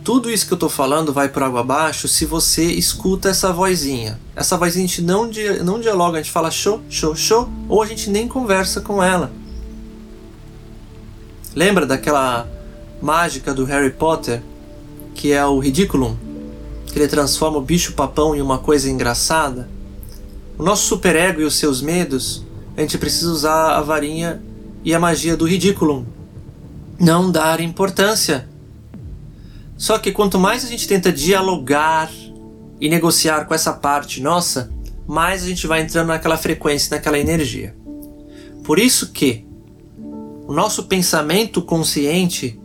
Tudo 0.03 0.29
isso 0.29 0.45
que 0.45 0.53
eu 0.53 0.57
estou 0.57 0.69
falando 0.69 1.13
vai 1.13 1.29
por 1.29 1.43
água 1.43 1.61
abaixo 1.61 2.07
se 2.07 2.25
você 2.25 2.65
escuta 2.65 3.29
essa 3.29 3.53
vozinha. 3.53 4.19
Essa 4.35 4.57
vozinha 4.57 4.83
a 4.83 4.87
gente 4.87 5.01
não, 5.01 5.29
não 5.63 5.79
dialoga, 5.79 6.17
a 6.17 6.21
gente 6.21 6.31
fala 6.31 6.51
show, 6.51 6.81
show, 6.89 7.15
show, 7.15 7.49
ou 7.69 7.81
a 7.81 7.85
gente 7.85 8.09
nem 8.09 8.27
conversa 8.27 8.81
com 8.81 9.01
ela. 9.01 9.31
Lembra 11.55 11.85
daquela 11.85 12.47
mágica 13.01 13.53
do 13.53 13.63
Harry 13.63 13.91
Potter, 13.91 14.41
que 15.15 15.31
é 15.31 15.45
o 15.45 15.59
Ridiculum? 15.59 16.17
Que 16.87 16.99
ele 16.99 17.07
transforma 17.07 17.57
o 17.57 17.61
bicho-papão 17.61 18.35
em 18.35 18.41
uma 18.41 18.57
coisa 18.57 18.89
engraçada? 18.89 19.69
O 20.57 20.63
nosso 20.63 20.85
superego 20.85 21.41
e 21.41 21.45
os 21.45 21.55
seus 21.55 21.81
medos, 21.81 22.43
a 22.75 22.81
gente 22.81 22.97
precisa 22.97 23.31
usar 23.31 23.77
a 23.77 23.81
varinha 23.81 24.43
e 24.83 24.93
a 24.93 24.99
magia 24.99 25.37
do 25.37 25.45
Ridiculum 25.45 26.05
não 26.99 27.31
dar 27.31 27.59
importância. 27.59 28.47
Só 29.83 29.97
que 29.97 30.13
quanto 30.13 30.39
mais 30.39 30.63
a 30.63 30.69
gente 30.69 30.87
tenta 30.87 31.11
dialogar 31.11 32.09
e 32.79 32.87
negociar 32.87 33.43
com 33.43 33.53
essa 33.53 33.73
parte 33.73 34.21
nossa, 34.21 34.71
mais 35.05 35.43
a 35.43 35.45
gente 35.45 35.67
vai 35.67 35.81
entrando 35.81 36.07
naquela 36.07 36.37
frequência, 36.37 36.95
naquela 36.95 37.19
energia. 37.19 37.75
Por 38.63 38.79
isso 38.79 39.11
que 39.11 39.45
o 40.47 40.53
nosso 40.53 40.83
pensamento 40.83 41.61
consciente, 41.61 42.57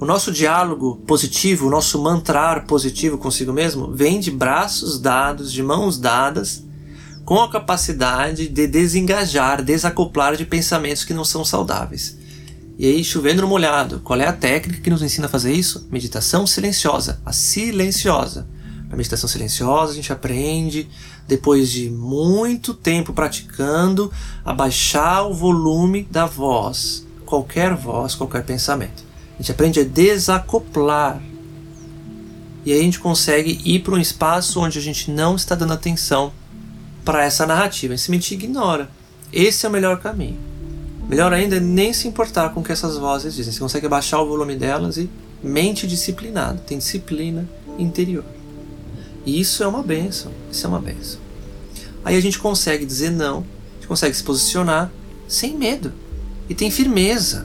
o 0.00 0.06
nosso 0.06 0.32
diálogo 0.32 0.96
positivo, 1.06 1.66
o 1.66 1.70
nosso 1.70 2.02
mantrar 2.02 2.64
positivo 2.64 3.18
consigo 3.18 3.52
mesmo, 3.52 3.92
vem 3.92 4.18
de 4.18 4.30
braços 4.30 4.98
dados, 4.98 5.52
de 5.52 5.62
mãos 5.62 5.98
dadas, 5.98 6.64
com 7.26 7.42
a 7.42 7.50
capacidade 7.50 8.48
de 8.48 8.66
desengajar, 8.66 9.62
desacoplar 9.62 10.34
de 10.34 10.46
pensamentos 10.46 11.04
que 11.04 11.12
não 11.12 11.26
são 11.26 11.44
saudáveis. 11.44 12.16
E 12.78 12.86
aí, 12.86 13.04
chovendo 13.04 13.42
no 13.42 13.48
molhado, 13.48 14.00
qual 14.00 14.18
é 14.20 14.26
a 14.26 14.32
técnica 14.32 14.80
que 14.80 14.90
nos 14.90 15.02
ensina 15.02 15.26
a 15.26 15.30
fazer 15.30 15.52
isso? 15.52 15.86
Meditação 15.90 16.46
silenciosa, 16.46 17.20
a 17.24 17.32
silenciosa. 17.32 18.48
A 18.90 18.96
meditação 18.96 19.28
silenciosa 19.28 19.92
a 19.92 19.94
gente 19.94 20.12
aprende, 20.12 20.88
depois 21.28 21.70
de 21.70 21.88
muito 21.88 22.74
tempo 22.74 23.12
praticando, 23.12 24.10
a 24.44 24.52
baixar 24.52 25.22
o 25.22 25.34
volume 25.34 26.02
da 26.10 26.26
voz, 26.26 27.06
qualquer 27.24 27.74
voz, 27.74 28.14
qualquer 28.14 28.44
pensamento. 28.44 29.04
A 29.34 29.42
gente 29.42 29.52
aprende 29.52 29.80
a 29.80 29.84
desacoplar. 29.84 31.22
E 32.64 32.72
aí 32.72 32.80
a 32.80 32.82
gente 32.82 32.98
consegue 32.98 33.60
ir 33.64 33.80
para 33.80 33.94
um 33.94 33.98
espaço 33.98 34.60
onde 34.60 34.78
a 34.78 34.82
gente 34.82 35.10
não 35.10 35.36
está 35.36 35.54
dando 35.54 35.72
atenção 35.72 36.32
para 37.04 37.24
essa 37.24 37.46
narrativa, 37.46 37.94
a 37.94 37.96
gente 37.96 38.04
simplesmente 38.04 38.34
ignora. 38.34 38.90
Esse 39.32 39.64
é 39.64 39.68
o 39.68 39.72
melhor 39.72 40.00
caminho. 40.00 40.38
Melhor 41.10 41.32
ainda 41.32 41.56
é 41.56 41.60
nem 41.60 41.92
se 41.92 42.06
importar 42.06 42.50
com 42.50 42.60
o 42.60 42.62
que 42.62 42.70
essas 42.70 42.96
vozes 42.96 43.34
dizem. 43.34 43.52
Você 43.52 43.58
consegue 43.58 43.88
baixar 43.88 44.20
o 44.20 44.28
volume 44.28 44.54
delas 44.54 44.96
e 44.96 45.10
mente 45.42 45.84
disciplinado, 45.84 46.60
tem 46.64 46.78
disciplina 46.78 47.48
interior. 47.76 48.24
E 49.26 49.40
isso 49.40 49.64
é 49.64 49.66
uma 49.66 49.82
benção, 49.82 50.30
isso 50.52 50.64
é 50.64 50.68
uma 50.68 50.78
benção. 50.78 51.18
Aí 52.04 52.16
a 52.16 52.20
gente 52.20 52.38
consegue 52.38 52.86
dizer 52.86 53.10
não, 53.10 53.38
a 53.38 53.74
gente 53.74 53.88
consegue 53.88 54.14
se 54.14 54.22
posicionar 54.22 54.88
sem 55.26 55.58
medo. 55.58 55.92
E 56.48 56.54
tem 56.54 56.70
firmeza. 56.70 57.44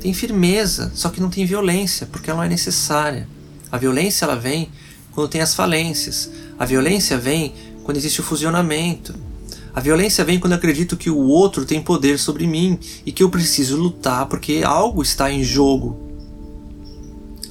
Tem 0.00 0.12
firmeza, 0.12 0.90
só 0.92 1.10
que 1.10 1.20
não 1.20 1.30
tem 1.30 1.46
violência, 1.46 2.08
porque 2.10 2.28
ela 2.28 2.38
não 2.38 2.44
é 2.44 2.48
necessária. 2.48 3.28
A 3.70 3.78
violência 3.78 4.24
ela 4.24 4.34
vem 4.34 4.68
quando 5.12 5.28
tem 5.28 5.40
as 5.40 5.54
falências. 5.54 6.28
A 6.58 6.64
violência 6.64 7.16
vem 7.16 7.54
quando 7.84 7.98
existe 7.98 8.20
o 8.20 8.24
fusionamento. 8.24 9.14
A 9.72 9.80
violência 9.80 10.24
vem 10.24 10.40
quando 10.40 10.54
acredito 10.54 10.96
que 10.96 11.10
o 11.10 11.18
outro 11.18 11.64
tem 11.64 11.80
poder 11.80 12.18
sobre 12.18 12.46
mim 12.46 12.78
e 13.06 13.12
que 13.12 13.22
eu 13.22 13.30
preciso 13.30 13.76
lutar 13.76 14.26
porque 14.26 14.62
algo 14.64 15.02
está 15.02 15.30
em 15.30 15.44
jogo. 15.44 15.96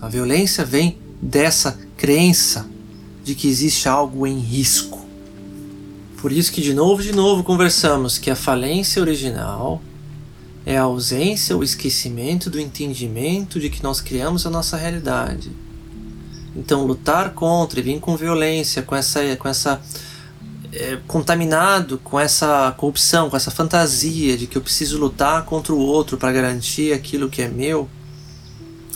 A 0.02 0.10
violência 0.10 0.66
vem 0.66 0.98
dessa 1.22 1.78
crença 1.96 2.70
de 3.24 3.36
que 3.36 3.48
existe 3.48 3.88
algo 3.88 4.28
em 4.28 4.40
risco. 4.40 5.06
Por 6.22 6.32
isso 6.32 6.52
que 6.52 6.62
de 6.62 6.74
novo, 6.74 7.02
de 7.02 7.14
novo 7.14 7.44
conversamos 7.44 8.18
que 8.18 8.30
a 8.30 8.36
falência 8.36 9.02
original 9.02 9.82
é 10.66 10.78
a 10.78 10.84
ausência 10.84 11.56
ou 11.56 11.64
esquecimento 11.64 12.50
do 12.50 12.60
entendimento 12.60 13.60
de 13.60 13.70
que 13.70 13.82
nós 13.82 14.02
criamos 14.02 14.46
a 14.46 14.50
nossa 14.50 14.76
realidade. 14.76 15.52
Então 16.56 16.86
lutar 16.86 17.34
contra 17.34 17.80
e 17.80 17.84
vir 17.84 18.00
com 18.00 18.18
violência, 18.18 18.82
com 18.82 18.96
essa, 18.96 19.36
com 19.38 19.48
essa 19.48 19.82
é, 20.72 20.98
contaminado 21.08 21.98
com 21.98 22.20
essa 22.20 22.72
corrupção, 22.78 23.30
com 23.30 23.36
essa 23.36 23.52
fantasia 23.52 24.38
de 24.38 24.48
que 24.48 24.58
eu 24.58 24.62
preciso 24.62 25.00
lutar 25.00 25.46
contra 25.46 25.74
o 25.74 25.80
outro 25.80 26.18
para 26.18 26.32
garantir 26.32 26.94
aquilo 26.94 27.30
que 27.30 27.42
é 27.42 27.48
meu, 27.48 27.90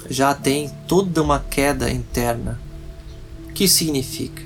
já 0.10 0.34
tem 0.34 0.70
toda 0.88 1.22
uma 1.22 1.40
queda 1.40 1.90
interna. 1.90 2.60
O 3.50 3.54
que 3.54 3.68
significa? 3.68 4.42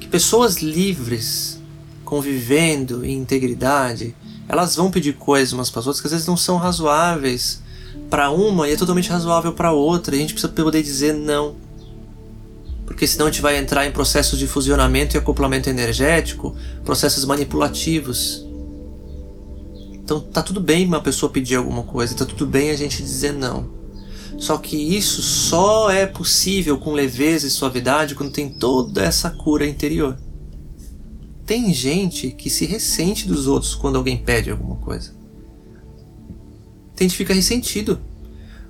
Que 0.00 0.06
pessoas 0.06 0.56
livres, 0.56 1.60
convivendo 2.04 3.04
em 3.04 3.18
integridade, 3.18 4.14
elas 4.48 4.76
vão 4.76 4.90
pedir 4.90 5.14
coisas 5.14 5.52
umas 5.52 5.70
para 5.70 5.80
as 5.80 5.86
outras 5.86 6.00
que 6.00 6.06
às 6.06 6.12
vezes 6.12 6.26
não 6.26 6.36
são 6.36 6.56
razoáveis 6.56 7.62
para 8.10 8.30
uma 8.30 8.68
e 8.68 8.72
é 8.72 8.76
totalmente 8.76 9.10
razoável 9.10 9.52
para 9.52 9.72
outra. 9.72 10.14
E 10.14 10.18
a 10.18 10.22
gente 10.22 10.34
precisa 10.34 10.52
poder 10.52 10.82
dizer 10.82 11.14
não. 11.14 11.56
Porque 12.94 13.08
senão 13.08 13.26
a 13.26 13.30
gente 13.30 13.42
vai 13.42 13.58
entrar 13.58 13.84
em 13.84 13.90
processos 13.90 14.38
de 14.38 14.46
fusionamento 14.46 15.16
e 15.16 15.18
acoplamento 15.18 15.68
energético, 15.68 16.54
processos 16.84 17.24
manipulativos. 17.24 18.46
Então 19.94 20.20
tá 20.20 20.40
tudo 20.40 20.60
bem 20.60 20.86
uma 20.86 21.00
pessoa 21.00 21.30
pedir 21.30 21.56
alguma 21.56 21.82
coisa, 21.82 22.14
tá 22.14 22.24
tudo 22.24 22.46
bem 22.46 22.70
a 22.70 22.76
gente 22.76 23.02
dizer 23.02 23.32
não. 23.32 23.68
Só 24.38 24.58
que 24.58 24.76
isso 24.76 25.22
só 25.22 25.90
é 25.90 26.06
possível 26.06 26.78
com 26.78 26.92
leveza 26.92 27.48
e 27.48 27.50
suavidade 27.50 28.14
quando 28.14 28.30
tem 28.30 28.48
toda 28.48 29.02
essa 29.02 29.28
cura 29.28 29.66
interior. 29.66 30.16
Tem 31.44 31.74
gente 31.74 32.30
que 32.30 32.48
se 32.48 32.64
ressente 32.64 33.26
dos 33.26 33.48
outros 33.48 33.74
quando 33.74 33.96
alguém 33.96 34.16
pede 34.16 34.52
alguma 34.52 34.76
coisa. 34.76 35.12
Tem 36.94 37.08
gente 37.08 37.16
que 37.16 37.24
fica 37.24 37.34
ressentido, 37.34 37.98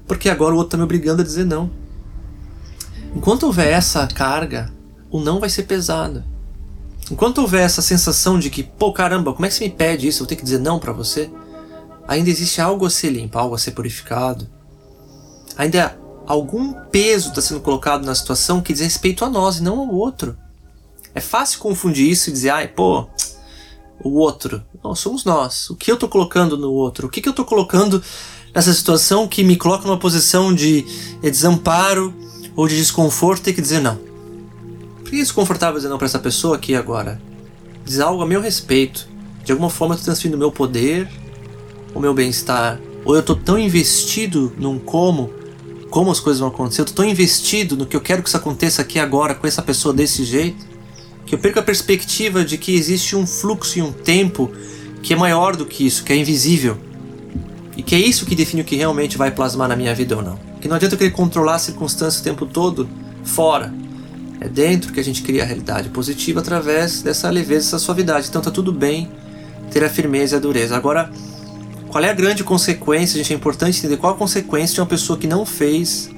porque 0.07 0.31
agora 0.31 0.55
o 0.55 0.57
outro 0.57 0.69
está 0.69 0.79
me 0.79 0.85
obrigando 0.85 1.21
a 1.21 1.25
dizer 1.25 1.45
não. 1.45 1.84
Enquanto 3.15 3.45
houver 3.45 3.73
essa 3.73 4.07
carga, 4.07 4.73
o 5.11 5.21
não 5.21 5.39
vai 5.39 5.49
ser 5.49 5.63
pesado. 5.65 6.25
Enquanto 7.11 7.39
houver 7.39 7.63
essa 7.63 7.83
sensação 7.83 8.39
de 8.39 8.51
que, 8.51 8.63
pô, 8.63 8.93
caramba, 8.93 9.33
como 9.33 9.47
é 9.47 9.49
que 9.49 9.55
você 9.55 9.65
me 9.65 9.71
pede 9.71 10.09
isso? 10.09 10.23
Eu 10.23 10.27
ter 10.27 10.37
que 10.37 10.43
dizer 10.43 10.59
não 10.59 10.79
para 10.79 10.93
você? 10.93 11.31
Ainda 12.09 12.31
existe 12.31 12.61
algo 12.61 12.85
a 12.87 12.91
ser 12.91 13.11
limpo, 13.11 13.39
algo 13.39 13.55
a 13.55 13.59
ser 13.59 13.73
purificado. 13.73 14.49
Ainda 15.57 15.99
algum 16.27 16.73
peso 16.91 17.29
está 17.29 17.41
sendo 17.41 17.61
colocado 17.61 18.05
na 18.05 18.15
situação 18.15 18.61
que 18.61 18.73
diz 18.73 18.83
respeito 18.83 19.25
a 19.25 19.31
nós 19.31 19.59
e 19.59 19.63
não 19.63 19.79
ao 19.79 19.95
outro. 19.95 20.37
É 21.15 21.21
fácil 21.21 21.61
confundir 21.61 22.11
isso 22.11 22.31
e 22.31 22.33
dizer, 22.33 22.51
ai, 22.51 22.69
pô, 22.69 23.07
o 24.03 24.19
outro. 24.19 24.63
Não, 24.83 24.95
somos 24.95 25.25
nós. 25.25 25.71
O 25.71 25.77
que 25.77 25.91
eu 25.91 25.95
estou 25.95 26.09
colocando 26.09 26.57
no 26.57 26.73
outro? 26.73 27.07
O 27.07 27.11
que, 27.11 27.21
que 27.21 27.29
eu 27.29 27.33
estou 27.33 27.45
colocando 27.45 28.03
nessa 28.55 28.73
situação 28.73 29.29
que 29.29 29.45
me 29.45 29.57
coloca 29.57 29.87
numa 29.87 29.99
posição 29.99 30.55
de 30.55 30.85
desamparo 31.23 32.24
ou 32.57 32.69
de 32.69 32.77
desconforto 32.77 33.43
ter 33.43 33.53
que 33.53 33.61
dizer 33.61 33.81
não? 33.81 33.99
Por 35.03 35.11
que 35.11 35.17
é 35.17 35.21
desconfortável 35.21 35.77
dizer 35.77 35.89
não 35.89 35.99
para 35.99 36.07
essa 36.07 36.19
pessoa 36.19 36.57
aqui 36.57 36.75
agora? 36.75 37.21
Diz 37.85 38.01
algo 38.01 38.23
a 38.23 38.27
meu 38.27 38.41
respeito. 38.41 39.09
De 39.45 39.53
alguma 39.53 39.69
forma 39.69 39.95
eu 39.95 39.97
estou 39.97 40.07
transferindo 40.07 40.37
o 40.37 40.39
meu 40.39 40.51
poder, 40.51 41.09
o 41.95 42.01
meu 42.01 42.15
bem-estar. 42.15 42.81
Ou 43.05 43.15
eu 43.15 43.21
estou 43.21 43.37
tão 43.37 43.59
investido 43.59 44.53
num 44.57 44.79
como, 44.79 45.31
como 45.91 46.11
as 46.11 46.21
coisas 46.21 46.41
vão 46.41 46.49
acontecer, 46.49 46.81
eu 46.81 46.85
estou 46.85 47.05
tão 47.05 47.11
investido 47.11 47.77
no 47.77 47.85
que 47.85 47.95
eu 47.95 48.01
quero 48.01 48.23
que 48.23 48.29
isso 48.29 48.37
aconteça 48.37 48.81
aqui 48.81 48.99
agora 48.99 49.35
com 49.35 49.47
essa 49.47 49.61
pessoa 49.61 49.93
desse 49.93 50.25
jeito, 50.25 50.65
que 51.27 51.35
eu 51.35 51.39
perco 51.39 51.59
a 51.59 51.63
perspectiva 51.63 52.45
de 52.45 52.57
que 52.57 52.75
existe 52.75 53.15
um 53.15 53.27
fluxo 53.27 53.79
e 53.79 53.83
um 53.83 53.93
tempo 53.93 54.51
que 55.03 55.13
é 55.13 55.17
maior 55.17 55.55
do 55.55 55.67
que 55.67 55.87
isso, 55.87 56.03
que 56.03 56.13
é 56.13 56.17
invisível. 56.17 56.79
E 57.77 57.83
que 57.83 57.95
é 57.95 57.99
isso 57.99 58.25
que 58.25 58.35
define 58.35 58.63
o 58.63 58.65
que 58.65 58.77
realmente 58.77 59.19
vai 59.19 59.31
plasmar 59.31 59.69
na 59.69 59.77
minha 59.77 59.95
vida 59.95 60.17
ou 60.17 60.23
não. 60.23 60.54
Que 60.65 60.69
não 60.69 60.77
adianta 60.77 60.97
querer 60.97 61.11
controlar 61.11 61.57
a 61.57 61.59
circunstância 61.59 62.23
o 62.23 62.25
tempo 62.25 62.47
todo 62.47 62.89
fora. 63.23 63.71
É 64.41 64.49
dentro 64.49 64.95
que 64.95 64.99
a 64.99 65.05
gente 65.05 65.23
cria 65.23 65.43
a 65.43 65.45
realidade 65.45 65.91
positiva 65.91 66.41
através 66.41 67.03
dessa 67.03 67.29
leveza, 67.29 67.67
dessa 67.67 67.79
suavidade. 67.79 68.29
Então 68.31 68.41
tá 68.41 68.51
tudo 68.51 68.73
bem 68.73 69.13
ter 69.71 69.85
a 69.85 69.91
firmeza 69.91 70.37
e 70.37 70.39
a 70.39 70.41
dureza. 70.41 70.75
Agora, 70.75 71.13
qual 71.91 72.03
é 72.03 72.09
a 72.09 72.15
grande 72.15 72.43
consequência? 72.43 73.19
Gente 73.19 73.35
é 73.35 73.37
importante 73.37 73.79
entender 73.79 73.99
qual 73.99 74.15
a 74.15 74.17
consequência 74.17 74.75
de 74.77 74.81
uma 74.81 74.87
pessoa 74.87 75.19
que 75.19 75.27
não 75.27 75.45
fez 75.45 76.09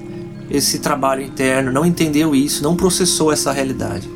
esse 0.49 0.79
trabalho 0.79 1.21
interno, 1.21 1.69
não 1.69 1.85
entendeu 1.85 2.33
isso, 2.33 2.63
não 2.63 2.73
processou 2.77 3.33
essa 3.33 3.51
realidade 3.51 4.09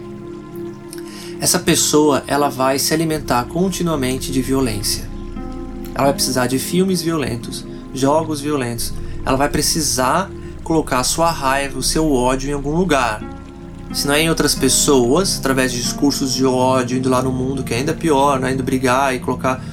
essa 1.42 1.58
pessoa 1.58 2.24
ela 2.28 2.50
vai 2.50 2.78
se 2.78 2.94
alimentar 2.94 3.46
continuamente 3.46 4.32
de 4.32 4.44
violência. 4.44 5.10
Ela 5.96 6.06
vai 6.06 6.14
precisar 6.14 6.46
de 6.46 6.60
filmes 6.60 7.02
violentos, 7.02 7.66
jogos 7.96 8.40
violentos. 8.40 8.94
Ela 9.26 9.38
vai 9.38 9.50
precisar 9.50 10.30
colocar 10.64 11.00
a 11.00 11.04
sua 11.04 11.32
raiva, 11.32 11.80
o 11.80 11.84
seu 11.84 12.12
ódio 12.12 12.50
em 12.50 12.54
algum 12.54 12.76
lugar. 12.76 13.22
Se 13.94 14.08
não 14.08 14.14
é 14.14 14.22
em 14.22 14.30
outras 14.30 14.56
pessoas, 14.56 15.38
através 15.38 15.72
de 15.72 15.82
discursos 15.82 16.34
de 16.34 16.46
ódio, 16.46 16.98
indo 16.98 17.10
lá 17.10 17.22
no 17.22 17.32
mundo, 17.32 17.64
que 17.64 17.74
é 17.74 17.78
ainda 17.78 17.94
pior, 17.94 18.40
né? 18.40 18.54
indo 18.54 18.64
brigar 18.64 19.14
e 19.14 19.20
colocar 19.20 19.64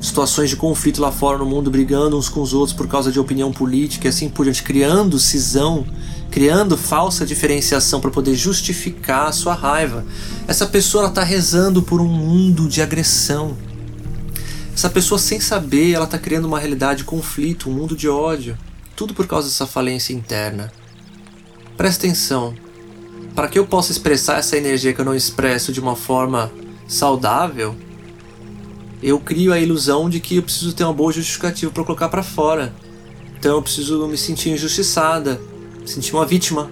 situações 0.00 0.50
de 0.50 0.56
conflito 0.56 1.00
lá 1.00 1.10
fora 1.10 1.38
no 1.38 1.46
mundo, 1.46 1.70
brigando 1.70 2.16
uns 2.16 2.28
com 2.28 2.40
os 2.40 2.52
outros 2.52 2.76
por 2.76 2.86
causa 2.86 3.10
de 3.10 3.18
opinião 3.18 3.52
política 3.52 4.06
e 4.06 4.10
assim 4.10 4.28
por 4.28 4.44
diante, 4.44 4.62
criando 4.62 5.18
cisão 5.18 5.84
criando 6.34 6.76
falsa 6.76 7.24
diferenciação 7.24 8.00
para 8.00 8.10
poder 8.10 8.34
justificar 8.34 9.28
a 9.28 9.32
sua 9.32 9.54
raiva. 9.54 10.04
Essa 10.48 10.66
pessoa 10.66 11.06
está 11.06 11.22
rezando 11.22 11.80
por 11.80 12.00
um 12.00 12.08
mundo 12.08 12.68
de 12.68 12.82
agressão. 12.82 13.56
Essa 14.74 14.90
pessoa, 14.90 15.16
sem 15.16 15.38
saber, 15.38 15.92
ela 15.92 16.06
está 16.06 16.18
criando 16.18 16.46
uma 16.46 16.58
realidade 16.58 16.98
de 16.98 17.04
conflito, 17.04 17.70
um 17.70 17.72
mundo 17.72 17.94
de 17.94 18.08
ódio. 18.08 18.58
Tudo 18.96 19.12
por 19.14 19.26
causa 19.26 19.48
dessa 19.48 19.66
falência 19.66 20.12
interna. 20.12 20.72
Presta 21.76 22.06
atenção. 22.06 22.54
Para 23.34 23.48
que 23.48 23.58
eu 23.58 23.66
possa 23.66 23.90
expressar 23.90 24.38
essa 24.38 24.56
energia 24.56 24.92
que 24.92 25.00
eu 25.00 25.04
não 25.04 25.14
expresso 25.14 25.72
de 25.72 25.80
uma 25.80 25.96
forma 25.96 26.52
saudável, 26.86 27.74
eu 29.02 29.18
crio 29.18 29.52
a 29.52 29.58
ilusão 29.58 30.08
de 30.08 30.20
que 30.20 30.36
eu 30.36 30.42
preciso 30.42 30.72
ter 30.72 30.84
uma 30.84 30.92
boa 30.92 31.12
justificativa 31.12 31.70
para 31.72 31.84
colocar 31.84 32.08
para 32.08 32.22
fora. 32.22 32.72
Então 33.36 33.56
eu 33.56 33.62
preciso 33.62 34.06
me 34.06 34.16
sentir 34.16 34.50
injustiçada, 34.50 35.40
sentir 35.84 36.14
uma 36.14 36.24
vítima 36.24 36.70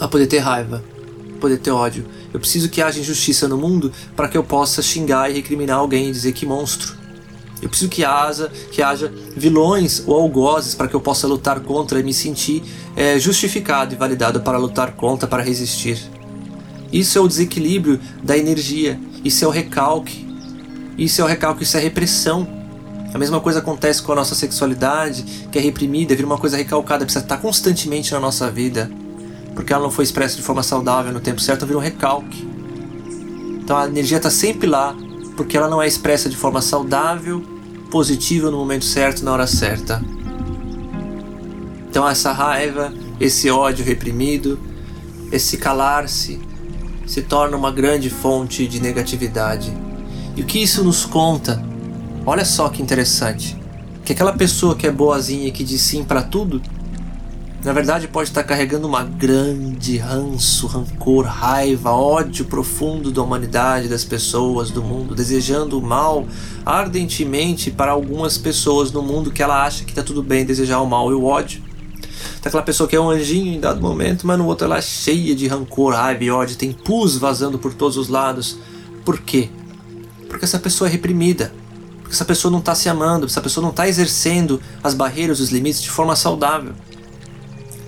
a 0.00 0.08
poder 0.08 0.26
ter 0.26 0.38
raiva, 0.38 0.82
poder 1.40 1.58
ter 1.58 1.70
ódio. 1.70 2.04
Eu 2.34 2.40
preciso 2.40 2.68
que 2.68 2.82
haja 2.82 2.98
injustiça 2.98 3.46
no 3.46 3.56
mundo 3.56 3.92
para 4.16 4.28
que 4.28 4.36
eu 4.36 4.42
possa 4.42 4.82
xingar 4.82 5.30
e 5.30 5.34
recriminar 5.34 5.78
alguém 5.78 6.08
e 6.08 6.12
dizer 6.12 6.32
que 6.32 6.44
monstro. 6.44 7.01
Eu 7.62 7.68
preciso 7.68 7.88
que 7.88 8.04
haja, 8.04 8.50
que 8.72 8.82
haja 8.82 9.12
vilões 9.36 10.02
ou 10.04 10.20
algozes 10.20 10.74
para 10.74 10.88
que 10.88 10.94
eu 10.94 11.00
possa 11.00 11.28
lutar 11.28 11.60
contra 11.60 12.00
e 12.00 12.02
me 12.02 12.12
sentir 12.12 12.64
é, 12.96 13.18
justificado 13.20 13.94
e 13.94 13.96
validado 13.96 14.40
para 14.40 14.58
lutar 14.58 14.92
contra, 14.92 15.28
para 15.28 15.44
resistir. 15.44 15.98
Isso 16.92 17.16
é 17.16 17.20
o 17.20 17.28
desequilíbrio 17.28 18.00
da 18.22 18.36
energia, 18.36 19.00
isso 19.24 19.44
é 19.44 19.48
o 19.48 19.50
recalque, 19.50 20.26
isso 20.98 21.20
é 21.20 21.24
o 21.24 21.26
recalque, 21.26 21.62
isso 21.62 21.76
é 21.76 21.80
repressão. 21.80 22.46
A 23.14 23.18
mesma 23.18 23.40
coisa 23.40 23.60
acontece 23.60 24.02
com 24.02 24.10
a 24.10 24.16
nossa 24.16 24.34
sexualidade, 24.34 25.22
que 25.50 25.56
é 25.58 25.62
reprimida, 25.62 26.16
vira 26.16 26.26
uma 26.26 26.38
coisa 26.38 26.56
recalcada, 26.56 27.04
precisa 27.04 27.24
estar 27.24 27.36
constantemente 27.36 28.12
na 28.12 28.18
nossa 28.18 28.50
vida, 28.50 28.90
porque 29.54 29.72
ela 29.72 29.82
não 29.82 29.90
foi 29.90 30.04
expressa 30.04 30.36
de 30.36 30.42
forma 30.42 30.62
saudável 30.62 31.12
no 31.12 31.20
tempo 31.20 31.40
certo, 31.40 31.64
vira 31.64 31.78
um 31.78 31.82
recalque. 31.82 32.46
Então 33.62 33.76
a 33.76 33.86
energia 33.86 34.16
está 34.16 34.30
sempre 34.30 34.66
lá, 34.66 34.94
porque 35.36 35.56
ela 35.56 35.68
não 35.68 35.80
é 35.80 35.86
expressa 35.86 36.28
de 36.28 36.36
forma 36.36 36.60
saudável, 36.60 37.51
positiva 37.92 38.50
no 38.50 38.56
momento 38.56 38.86
certo, 38.86 39.22
na 39.22 39.32
hora 39.34 39.46
certa. 39.46 40.02
Então 41.90 42.08
essa 42.08 42.32
raiva, 42.32 42.90
esse 43.20 43.50
ódio 43.50 43.84
reprimido, 43.84 44.58
esse 45.30 45.58
calar-se, 45.58 46.40
se 47.06 47.20
torna 47.20 47.54
uma 47.54 47.70
grande 47.70 48.08
fonte 48.08 48.66
de 48.66 48.80
negatividade. 48.80 49.70
E 50.34 50.40
o 50.40 50.46
que 50.46 50.62
isso 50.62 50.82
nos 50.82 51.04
conta? 51.04 51.62
Olha 52.24 52.46
só 52.46 52.70
que 52.70 52.80
interessante. 52.80 53.60
Que 54.02 54.14
aquela 54.14 54.32
pessoa 54.32 54.74
que 54.74 54.86
é 54.86 54.90
boazinha 54.90 55.48
e 55.48 55.52
que 55.52 55.62
diz 55.62 55.82
sim 55.82 56.02
para 56.02 56.22
tudo, 56.22 56.62
na 57.64 57.72
verdade 57.72 58.08
pode 58.08 58.28
estar 58.28 58.42
carregando 58.42 58.88
uma 58.88 59.04
grande 59.04 59.96
ranço, 59.96 60.66
rancor, 60.66 61.24
raiva, 61.26 61.90
ódio 61.90 62.44
profundo 62.44 63.12
da 63.12 63.22
humanidade, 63.22 63.88
das 63.88 64.04
pessoas, 64.04 64.70
do 64.70 64.82
mundo, 64.82 65.14
desejando 65.14 65.78
o 65.78 65.82
mal 65.82 66.26
ardentemente 66.66 67.70
para 67.70 67.92
algumas 67.92 68.36
pessoas 68.36 68.90
no 68.90 69.02
mundo 69.02 69.30
que 69.30 69.42
ela 69.42 69.64
acha 69.64 69.84
que 69.84 69.90
está 69.90 70.02
tudo 70.02 70.22
bem 70.22 70.44
desejar 70.44 70.80
o 70.80 70.86
mal 70.86 71.10
e 71.10 71.14
o 71.14 71.24
ódio. 71.24 71.62
Tá 72.40 72.48
aquela 72.48 72.62
pessoa 72.62 72.88
que 72.88 72.96
é 72.96 73.00
um 73.00 73.10
anjinho 73.10 73.54
em 73.54 73.60
dado 73.60 73.80
momento, 73.80 74.26
mas 74.26 74.36
no 74.36 74.46
outro 74.46 74.64
ela 74.64 74.78
é 74.78 74.82
cheia 74.82 75.34
de 75.34 75.46
rancor, 75.46 75.94
raiva 75.94 76.24
e 76.24 76.30
ódio, 76.30 76.56
tem 76.56 76.72
pus 76.72 77.16
vazando 77.16 77.58
por 77.58 77.72
todos 77.72 77.96
os 77.96 78.08
lados. 78.08 78.58
Por 79.04 79.20
quê? 79.20 79.48
Porque 80.28 80.44
essa 80.44 80.58
pessoa 80.58 80.88
é 80.88 80.90
reprimida 80.90 81.52
porque 82.12 82.16
essa 82.16 82.26
pessoa 82.26 82.52
não 82.52 82.58
está 82.58 82.74
se 82.74 82.90
amando, 82.90 83.24
essa 83.24 83.40
pessoa 83.40 83.62
não 83.62 83.70
está 83.70 83.88
exercendo 83.88 84.60
as 84.84 84.92
barreiras, 84.92 85.40
os 85.40 85.48
limites 85.48 85.80
de 85.80 85.88
forma 85.88 86.14
saudável. 86.14 86.74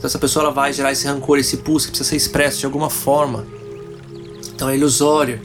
Então 0.05 0.11
essa 0.11 0.19
pessoa 0.19 0.45
ela 0.45 0.53
vai 0.53 0.71
gerar 0.71 0.93
esse 0.93 1.07
rancor, 1.07 1.38
esse 1.38 1.57
pulso 1.57 1.87
que 1.87 1.93
precisa 1.93 2.11
ser 2.11 2.17
expresso 2.17 2.59
de 2.59 2.67
alguma 2.67 2.90
forma. 2.90 3.47
Então 4.55 4.69
é 4.69 4.77
ilusório. 4.77 5.40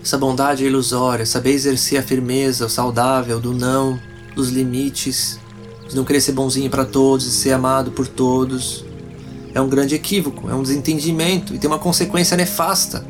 Essa 0.00 0.16
bondade 0.16 0.62
é 0.62 0.68
ilusória. 0.68 1.26
Saber 1.26 1.50
exercer 1.50 1.98
a 1.98 2.02
firmeza, 2.04 2.66
o 2.66 2.68
saudável, 2.68 3.40
do 3.40 3.52
não, 3.52 3.98
dos 4.36 4.48
limites, 4.50 5.40
de 5.88 5.96
não 5.96 6.04
querer 6.04 6.20
ser 6.20 6.30
bonzinho 6.30 6.70
para 6.70 6.84
todos 6.84 7.26
e 7.26 7.32
ser 7.32 7.50
amado 7.50 7.90
por 7.90 8.06
todos. 8.06 8.84
É 9.52 9.60
um 9.60 9.68
grande 9.68 9.96
equívoco, 9.96 10.48
é 10.48 10.54
um 10.54 10.62
desentendimento 10.62 11.52
e 11.52 11.58
tem 11.58 11.68
uma 11.68 11.80
consequência 11.80 12.36
nefasta. 12.36 13.04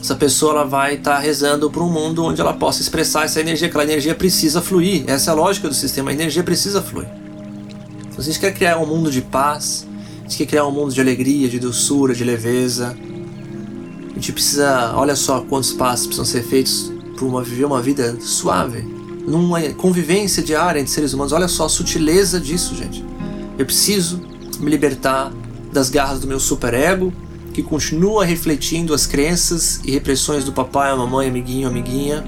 Essa 0.00 0.16
pessoa 0.16 0.54
ela 0.54 0.64
vai 0.64 0.94
estar 0.94 1.14
tá 1.14 1.18
rezando 1.20 1.70
para 1.70 1.80
um 1.80 1.92
mundo 1.92 2.24
onde 2.24 2.40
ela 2.40 2.54
possa 2.54 2.82
expressar 2.82 3.24
essa 3.24 3.40
energia, 3.40 3.68
aquela 3.68 3.84
energia 3.84 4.16
precisa 4.16 4.60
fluir. 4.60 5.04
Essa 5.06 5.30
é 5.30 5.32
a 5.32 5.36
lógica 5.36 5.68
do 5.68 5.74
sistema, 5.74 6.10
a 6.10 6.12
energia 6.12 6.42
precisa 6.42 6.82
fluir. 6.82 7.21
Se 8.18 8.22
gente 8.22 8.40
quer 8.40 8.52
criar 8.52 8.78
um 8.78 8.86
mundo 8.86 9.10
de 9.10 9.22
paz, 9.22 9.86
a 10.18 10.22
gente 10.22 10.38
quer 10.38 10.46
criar 10.46 10.66
um 10.66 10.70
mundo 10.70 10.92
de 10.92 11.00
alegria, 11.00 11.48
de 11.48 11.58
doçura, 11.58 12.14
de 12.14 12.22
leveza, 12.22 12.96
a 14.10 14.14
gente 14.14 14.32
precisa, 14.32 14.92
olha 14.94 15.16
só 15.16 15.40
quantos 15.40 15.72
passos 15.72 16.06
precisam 16.06 16.24
ser 16.24 16.44
feitos 16.44 16.92
para 17.16 17.24
uma, 17.24 17.42
viver 17.42 17.64
uma 17.64 17.80
vida 17.80 18.16
suave, 18.20 18.82
numa 19.26 19.60
convivência 19.70 20.42
diária 20.42 20.78
entre 20.78 20.92
seres 20.92 21.12
humanos. 21.12 21.32
Olha 21.32 21.48
só 21.48 21.64
a 21.64 21.68
sutileza 21.68 22.38
disso, 22.38 22.74
gente. 22.76 23.04
Eu 23.58 23.64
preciso 23.64 24.20
me 24.60 24.70
libertar 24.70 25.32
das 25.72 25.88
garras 25.88 26.20
do 26.20 26.26
meu 26.26 26.38
superego, 26.38 27.12
que 27.54 27.62
continua 27.62 28.24
refletindo 28.24 28.94
as 28.94 29.06
crenças 29.06 29.80
e 29.84 29.90
repressões 29.90 30.44
do 30.44 30.52
papai, 30.52 30.94
mamãe, 30.96 31.28
amiguinho, 31.28 31.68
amiguinha. 31.68 32.24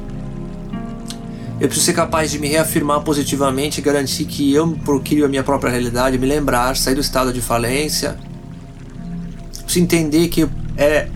Eu 1.61 1.69
preciso 1.69 1.87
ser 1.87 1.93
capaz 1.93 2.31
de 2.31 2.39
me 2.39 2.49
reafirmar 2.49 3.01
positivamente 3.03 3.81
e 3.81 3.83
garantir 3.83 4.25
que 4.25 4.53
eu 4.53 4.77
procrio 4.85 5.25
a 5.25 5.29
minha 5.29 5.45
própria 5.45 5.71
realidade, 5.71 6.19
me 6.19 6.27
lembrar, 6.27 6.77
sair 6.77 6.95
do 6.95 7.01
estado 7.01 7.33
de 7.33 7.41
falência. 7.41 8.19
Preciso 9.63 9.85
entender 9.85 10.29
que 10.29 10.49
é 10.77 11.09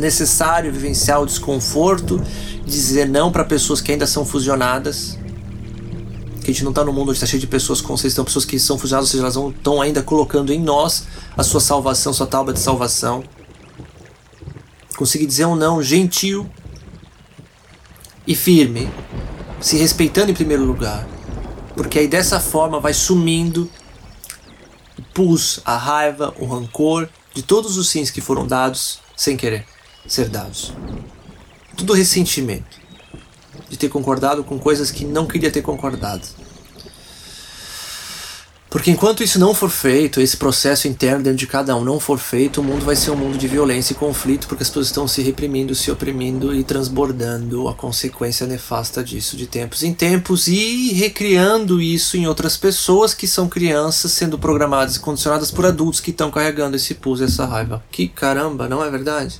necessário 0.00 0.72
vivenciar 0.72 1.20
o 1.20 1.26
desconforto, 1.26 2.22
dizer 2.64 3.08
não 3.08 3.32
para 3.32 3.44
pessoas 3.44 3.80
que 3.80 3.92
ainda 3.92 4.06
são 4.06 4.24
fusionadas 4.24 5.18
que 6.42 6.50
a 6.50 6.54
gente 6.54 6.64
não 6.64 6.70
está 6.70 6.84
no 6.84 6.92
mundo 6.92 7.10
onde 7.10 7.12
está 7.12 7.26
cheio 7.26 7.40
de 7.40 7.46
pessoas 7.46 7.80
com 7.80 7.94
estão 7.94 8.24
pessoas 8.24 8.44
que 8.44 8.58
são 8.58 8.76
fugiadas, 8.76 9.06
ou 9.06 9.10
seja, 9.10 9.22
elas 9.22 9.56
estão 9.56 9.80
ainda 9.80 10.02
colocando 10.02 10.52
em 10.52 10.60
nós 10.60 11.04
a 11.36 11.42
sua 11.42 11.60
salvação, 11.60 12.12
sua 12.12 12.26
tábua 12.26 12.52
de 12.52 12.58
salvação. 12.58 13.22
Conseguir 14.96 15.26
dizer 15.26 15.46
um 15.46 15.54
não 15.54 15.82
gentil 15.82 16.48
e 18.26 18.34
firme, 18.34 18.90
se 19.60 19.76
respeitando 19.76 20.30
em 20.30 20.34
primeiro 20.34 20.64
lugar, 20.64 21.06
porque 21.74 21.98
aí 21.98 22.08
dessa 22.08 22.38
forma 22.40 22.80
vai 22.80 22.92
sumindo 22.94 23.70
o 24.98 25.02
pus, 25.14 25.60
a 25.64 25.76
raiva, 25.76 26.34
o 26.38 26.46
rancor 26.46 27.08
de 27.34 27.42
todos 27.42 27.76
os 27.76 27.88
sims 27.88 28.10
que 28.10 28.20
foram 28.20 28.46
dados 28.46 29.00
sem 29.16 29.36
querer 29.36 29.66
ser 30.06 30.28
dados. 30.28 30.72
Tudo 31.76 31.92
ressentimento 31.92 32.80
de 33.68 33.76
ter 33.76 33.88
concordado 33.88 34.44
com 34.44 34.58
coisas 34.58 34.90
que 34.90 35.04
não 35.04 35.26
queria 35.26 35.50
ter 35.50 35.62
concordado. 35.62 36.26
Porque 38.72 38.90
enquanto 38.90 39.22
isso 39.22 39.38
não 39.38 39.52
for 39.52 39.68
feito, 39.68 40.18
esse 40.18 40.34
processo 40.34 40.88
interno 40.88 41.22
dentro 41.22 41.36
de 41.36 41.46
cada 41.46 41.76
um 41.76 41.84
não 41.84 42.00
for 42.00 42.18
feito, 42.18 42.62
o 42.62 42.64
mundo 42.64 42.86
vai 42.86 42.96
ser 42.96 43.10
um 43.10 43.16
mundo 43.16 43.36
de 43.36 43.46
violência 43.46 43.92
e 43.92 43.96
conflito, 43.96 44.48
porque 44.48 44.62
as 44.62 44.70
pessoas 44.70 44.86
estão 44.86 45.06
se 45.06 45.20
reprimindo, 45.20 45.74
se 45.74 45.90
oprimindo 45.90 46.54
e 46.54 46.64
transbordando 46.64 47.68
a 47.68 47.74
consequência 47.74 48.46
nefasta 48.46 49.04
disso 49.04 49.36
de 49.36 49.46
tempos 49.46 49.82
em 49.82 49.92
tempos 49.92 50.48
e 50.48 50.90
recriando 50.94 51.82
isso 51.82 52.16
em 52.16 52.26
outras 52.26 52.56
pessoas 52.56 53.12
que 53.12 53.28
são 53.28 53.46
crianças 53.46 54.10
sendo 54.12 54.38
programadas 54.38 54.96
e 54.96 55.00
condicionadas 55.00 55.50
por 55.50 55.66
adultos 55.66 56.00
que 56.00 56.10
estão 56.10 56.30
carregando 56.30 56.74
esse 56.74 56.94
pulso, 56.94 57.24
essa 57.24 57.44
raiva. 57.44 57.84
Que 57.90 58.08
caramba, 58.08 58.70
não 58.70 58.82
é 58.82 58.90
verdade? 58.90 59.38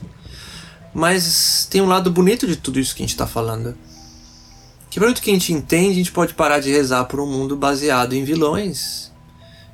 Mas 0.92 1.66
tem 1.70 1.80
um 1.80 1.88
lado 1.88 2.10
bonito 2.10 2.46
de 2.46 2.56
tudo 2.56 2.78
isso 2.78 2.94
que 2.94 3.02
a 3.02 3.06
gente 3.06 3.14
está 3.14 3.26
falando. 3.26 3.74
Que 4.90 5.00
pelo 5.00 5.14
que 5.14 5.30
a 5.30 5.32
gente 5.32 5.54
entende, 5.54 5.92
a 5.92 5.94
gente 5.94 6.12
pode 6.12 6.34
parar 6.34 6.58
de 6.58 6.70
rezar 6.70 7.06
por 7.06 7.18
um 7.18 7.26
mundo 7.26 7.56
baseado 7.56 8.12
em 8.12 8.24
vilões 8.24 9.10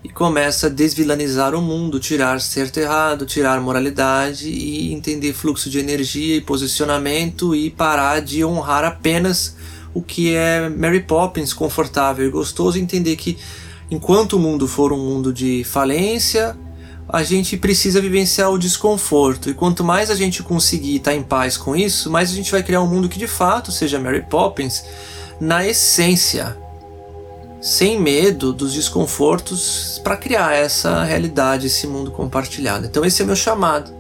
e 0.03 0.09
começa 0.09 0.69
a 0.69 0.71
desvilanizar 0.71 1.55
o 1.55 1.61
mundo, 1.61 1.99
tirar 1.99 2.41
certo 2.41 2.79
e 2.79 2.83
errado, 2.83 3.27
tirar 3.27 3.61
moralidade 3.61 4.49
e 4.49 4.93
entender 4.93 5.33
fluxo 5.33 5.69
de 5.69 5.79
energia 5.79 6.37
e 6.37 6.41
posicionamento 6.41 7.55
e 7.55 7.69
parar 7.69 8.21
de 8.21 8.45
honrar 8.45 8.85
apenas 8.85 9.57
o 9.93 10.01
que 10.01 10.35
é 10.35 10.69
Mary 10.69 11.01
Poppins, 11.01 11.53
confortável 11.53 12.27
e 12.27 12.31
gostoso, 12.31 12.79
entender 12.79 13.17
que 13.17 13.37
enquanto 13.91 14.35
o 14.35 14.39
mundo 14.39 14.69
for 14.69 14.93
um 14.93 14.99
mundo 14.99 15.33
de 15.33 15.65
falência, 15.65 16.57
a 17.09 17.23
gente 17.23 17.57
precisa 17.57 18.01
vivenciar 18.01 18.53
o 18.53 18.59
desconforto. 18.59 19.51
E 19.51 19.55
quanto 19.55 19.83
mais 19.83 20.11
a 20.11 20.15
gente 20.15 20.43
conseguir 20.43 20.97
estar 20.97 21.15
em 21.15 21.23
paz 21.23 21.57
com 21.57 21.75
isso, 21.75 22.11
mais 22.11 22.31
a 22.31 22.35
gente 22.35 22.53
vai 22.53 22.63
criar 22.63 22.83
um 22.83 22.87
mundo 22.87 23.09
que 23.09 23.19
de 23.19 23.27
fato 23.27 23.73
seja 23.73 23.99
Mary 23.99 24.25
Poppins 24.29 24.85
na 25.41 25.67
essência, 25.67 26.57
sem 27.61 28.01
medo 28.01 28.53
dos 28.53 28.75
desconfortos 28.75 30.01
para 30.05 30.17
criar 30.17 30.55
essa 30.55 31.03
realidade, 31.03 31.67
esse 31.67 31.87
mundo 31.87 32.11
compartilhado. 32.11 32.87
Então 32.87 33.05
esse 33.05 33.23
é 33.23 33.25
meu 33.25 33.37
chamado. 33.37 33.93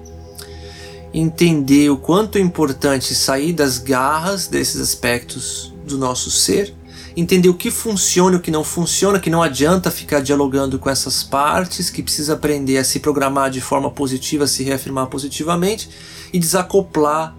Entender 1.12 1.90
o 1.90 1.96
quanto 1.96 2.38
é 2.38 2.40
importante 2.40 3.14
sair 3.14 3.52
das 3.52 3.78
garras 3.78 4.46
desses 4.46 4.80
aspectos 4.80 5.74
do 5.86 5.96
nosso 5.96 6.30
ser 6.30 6.74
entender 7.20 7.48
o 7.48 7.54
que 7.54 7.70
funciona 7.70 8.36
e 8.36 8.38
o 8.38 8.42
que 8.42 8.50
não 8.50 8.62
funciona, 8.62 9.18
que 9.18 9.28
não 9.28 9.42
adianta 9.42 9.90
ficar 9.90 10.20
dialogando 10.20 10.78
com 10.78 10.88
essas 10.88 11.24
partes, 11.24 11.90
que 11.90 12.02
precisa 12.02 12.34
aprender 12.34 12.78
a 12.78 12.84
se 12.84 13.00
programar 13.00 13.50
de 13.50 13.60
forma 13.60 13.90
positiva, 13.90 14.46
se 14.46 14.62
reafirmar 14.62 15.08
positivamente 15.08 15.90
e 16.32 16.38
desacoplar 16.38 17.36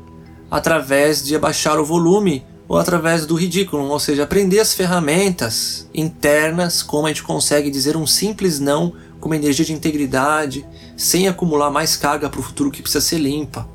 através 0.52 1.24
de 1.24 1.34
abaixar 1.34 1.80
o 1.80 1.86
volume 1.86 2.44
ou 2.70 2.78
através 2.78 3.26
do 3.26 3.34
ridículo, 3.34 3.84
ou 3.86 4.00
seja, 4.00 4.24
aprender 4.24 4.60
as 4.60 4.76
ferramentas 4.76 5.90
internas, 5.92 6.84
como 6.84 7.08
a 7.08 7.10
gente 7.10 7.24
consegue 7.24 7.72
dizer 7.72 7.98
um 7.98 8.06
simples 8.06 8.60
não 8.60 8.94
com 9.20 9.28
uma 9.28 9.36
energia 9.36 9.66
de 9.66 9.74
integridade, 9.74 10.64
sem 10.96 11.28
acumular 11.28 11.72
mais 11.72 11.96
carga 11.96 12.30
para 12.30 12.40
o 12.40 12.44
futuro 12.44 12.70
que 12.70 12.84
precisa 12.84 13.04
ser 13.04 13.18
limpa. 13.18 13.68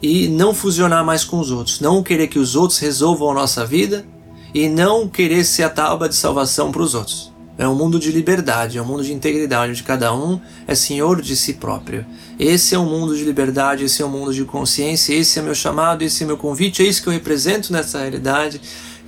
E 0.00 0.28
não 0.28 0.54
fusionar 0.54 1.04
mais 1.04 1.24
com 1.24 1.40
os 1.40 1.50
outros, 1.50 1.80
não 1.80 2.04
querer 2.04 2.28
que 2.28 2.38
os 2.38 2.54
outros 2.54 2.78
resolvam 2.78 3.32
a 3.32 3.34
nossa 3.34 3.66
vida 3.66 4.06
e 4.54 4.68
não 4.68 5.08
querer 5.08 5.44
ser 5.44 5.64
a 5.64 5.68
tábua 5.68 6.08
de 6.08 6.14
salvação 6.14 6.70
para 6.70 6.82
os 6.82 6.94
outros. 6.94 7.29
É 7.60 7.68
um 7.68 7.74
mundo 7.74 7.98
de 7.98 8.10
liberdade, 8.10 8.78
é 8.78 8.82
um 8.82 8.86
mundo 8.86 9.04
de 9.04 9.12
integridade, 9.12 9.72
onde 9.72 9.82
cada 9.82 10.14
um 10.14 10.40
é 10.66 10.74
senhor 10.74 11.20
de 11.20 11.36
si 11.36 11.52
próprio. 11.52 12.06
Esse 12.38 12.74
é 12.74 12.78
um 12.78 12.86
mundo 12.86 13.14
de 13.14 13.22
liberdade, 13.22 13.84
esse 13.84 14.00
é 14.00 14.06
um 14.06 14.08
mundo 14.08 14.32
de 14.32 14.46
consciência, 14.46 15.12
esse 15.12 15.38
é 15.38 15.42
meu 15.42 15.54
chamado, 15.54 16.00
esse 16.00 16.24
é 16.24 16.26
meu 16.26 16.38
convite, 16.38 16.82
é 16.82 16.86
isso 16.86 17.02
que 17.02 17.10
eu 17.10 17.12
represento 17.12 17.70
nessa 17.70 17.98
realidade 17.98 18.58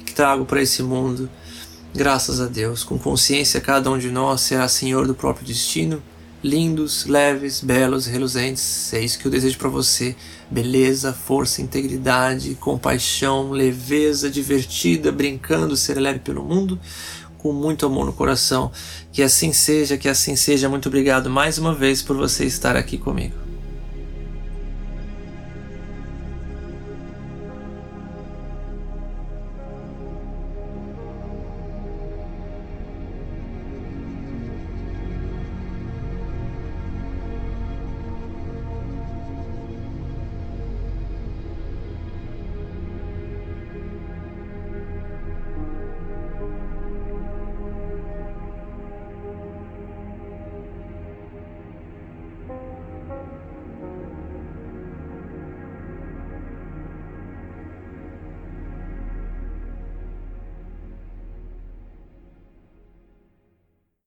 que 0.04 0.12
trago 0.12 0.44
para 0.44 0.60
esse 0.60 0.82
mundo. 0.82 1.30
Graças 1.94 2.42
a 2.42 2.46
Deus, 2.46 2.84
com 2.84 2.98
consciência, 2.98 3.58
cada 3.58 3.90
um 3.90 3.96
de 3.96 4.10
nós 4.10 4.42
será 4.42 4.68
senhor 4.68 5.06
do 5.06 5.14
próprio 5.14 5.46
destino 5.46 6.02
lindos, 6.42 7.06
leves, 7.06 7.60
belos, 7.60 8.06
reluzentes. 8.06 8.92
É 8.92 9.00
isso 9.00 9.18
que 9.18 9.26
eu 9.26 9.30
desejo 9.30 9.56
para 9.58 9.68
você. 9.68 10.16
Beleza, 10.50 11.12
força, 11.12 11.62
integridade, 11.62 12.56
compaixão, 12.56 13.52
leveza, 13.52 14.28
divertida, 14.28 15.12
brincando, 15.12 15.76
ser 15.76 15.98
leve 15.98 16.18
pelo 16.18 16.42
mundo, 16.44 16.78
com 17.42 17.52
muito 17.52 17.84
amor 17.84 18.06
no 18.06 18.12
coração. 18.12 18.70
Que 19.12 19.22
assim 19.22 19.52
seja, 19.52 19.98
que 19.98 20.08
assim 20.08 20.36
seja. 20.36 20.68
Muito 20.68 20.88
obrigado 20.88 21.28
mais 21.28 21.58
uma 21.58 21.74
vez 21.74 22.00
por 22.00 22.16
você 22.16 22.44
estar 22.44 22.76
aqui 22.76 22.96
comigo. 22.96 23.41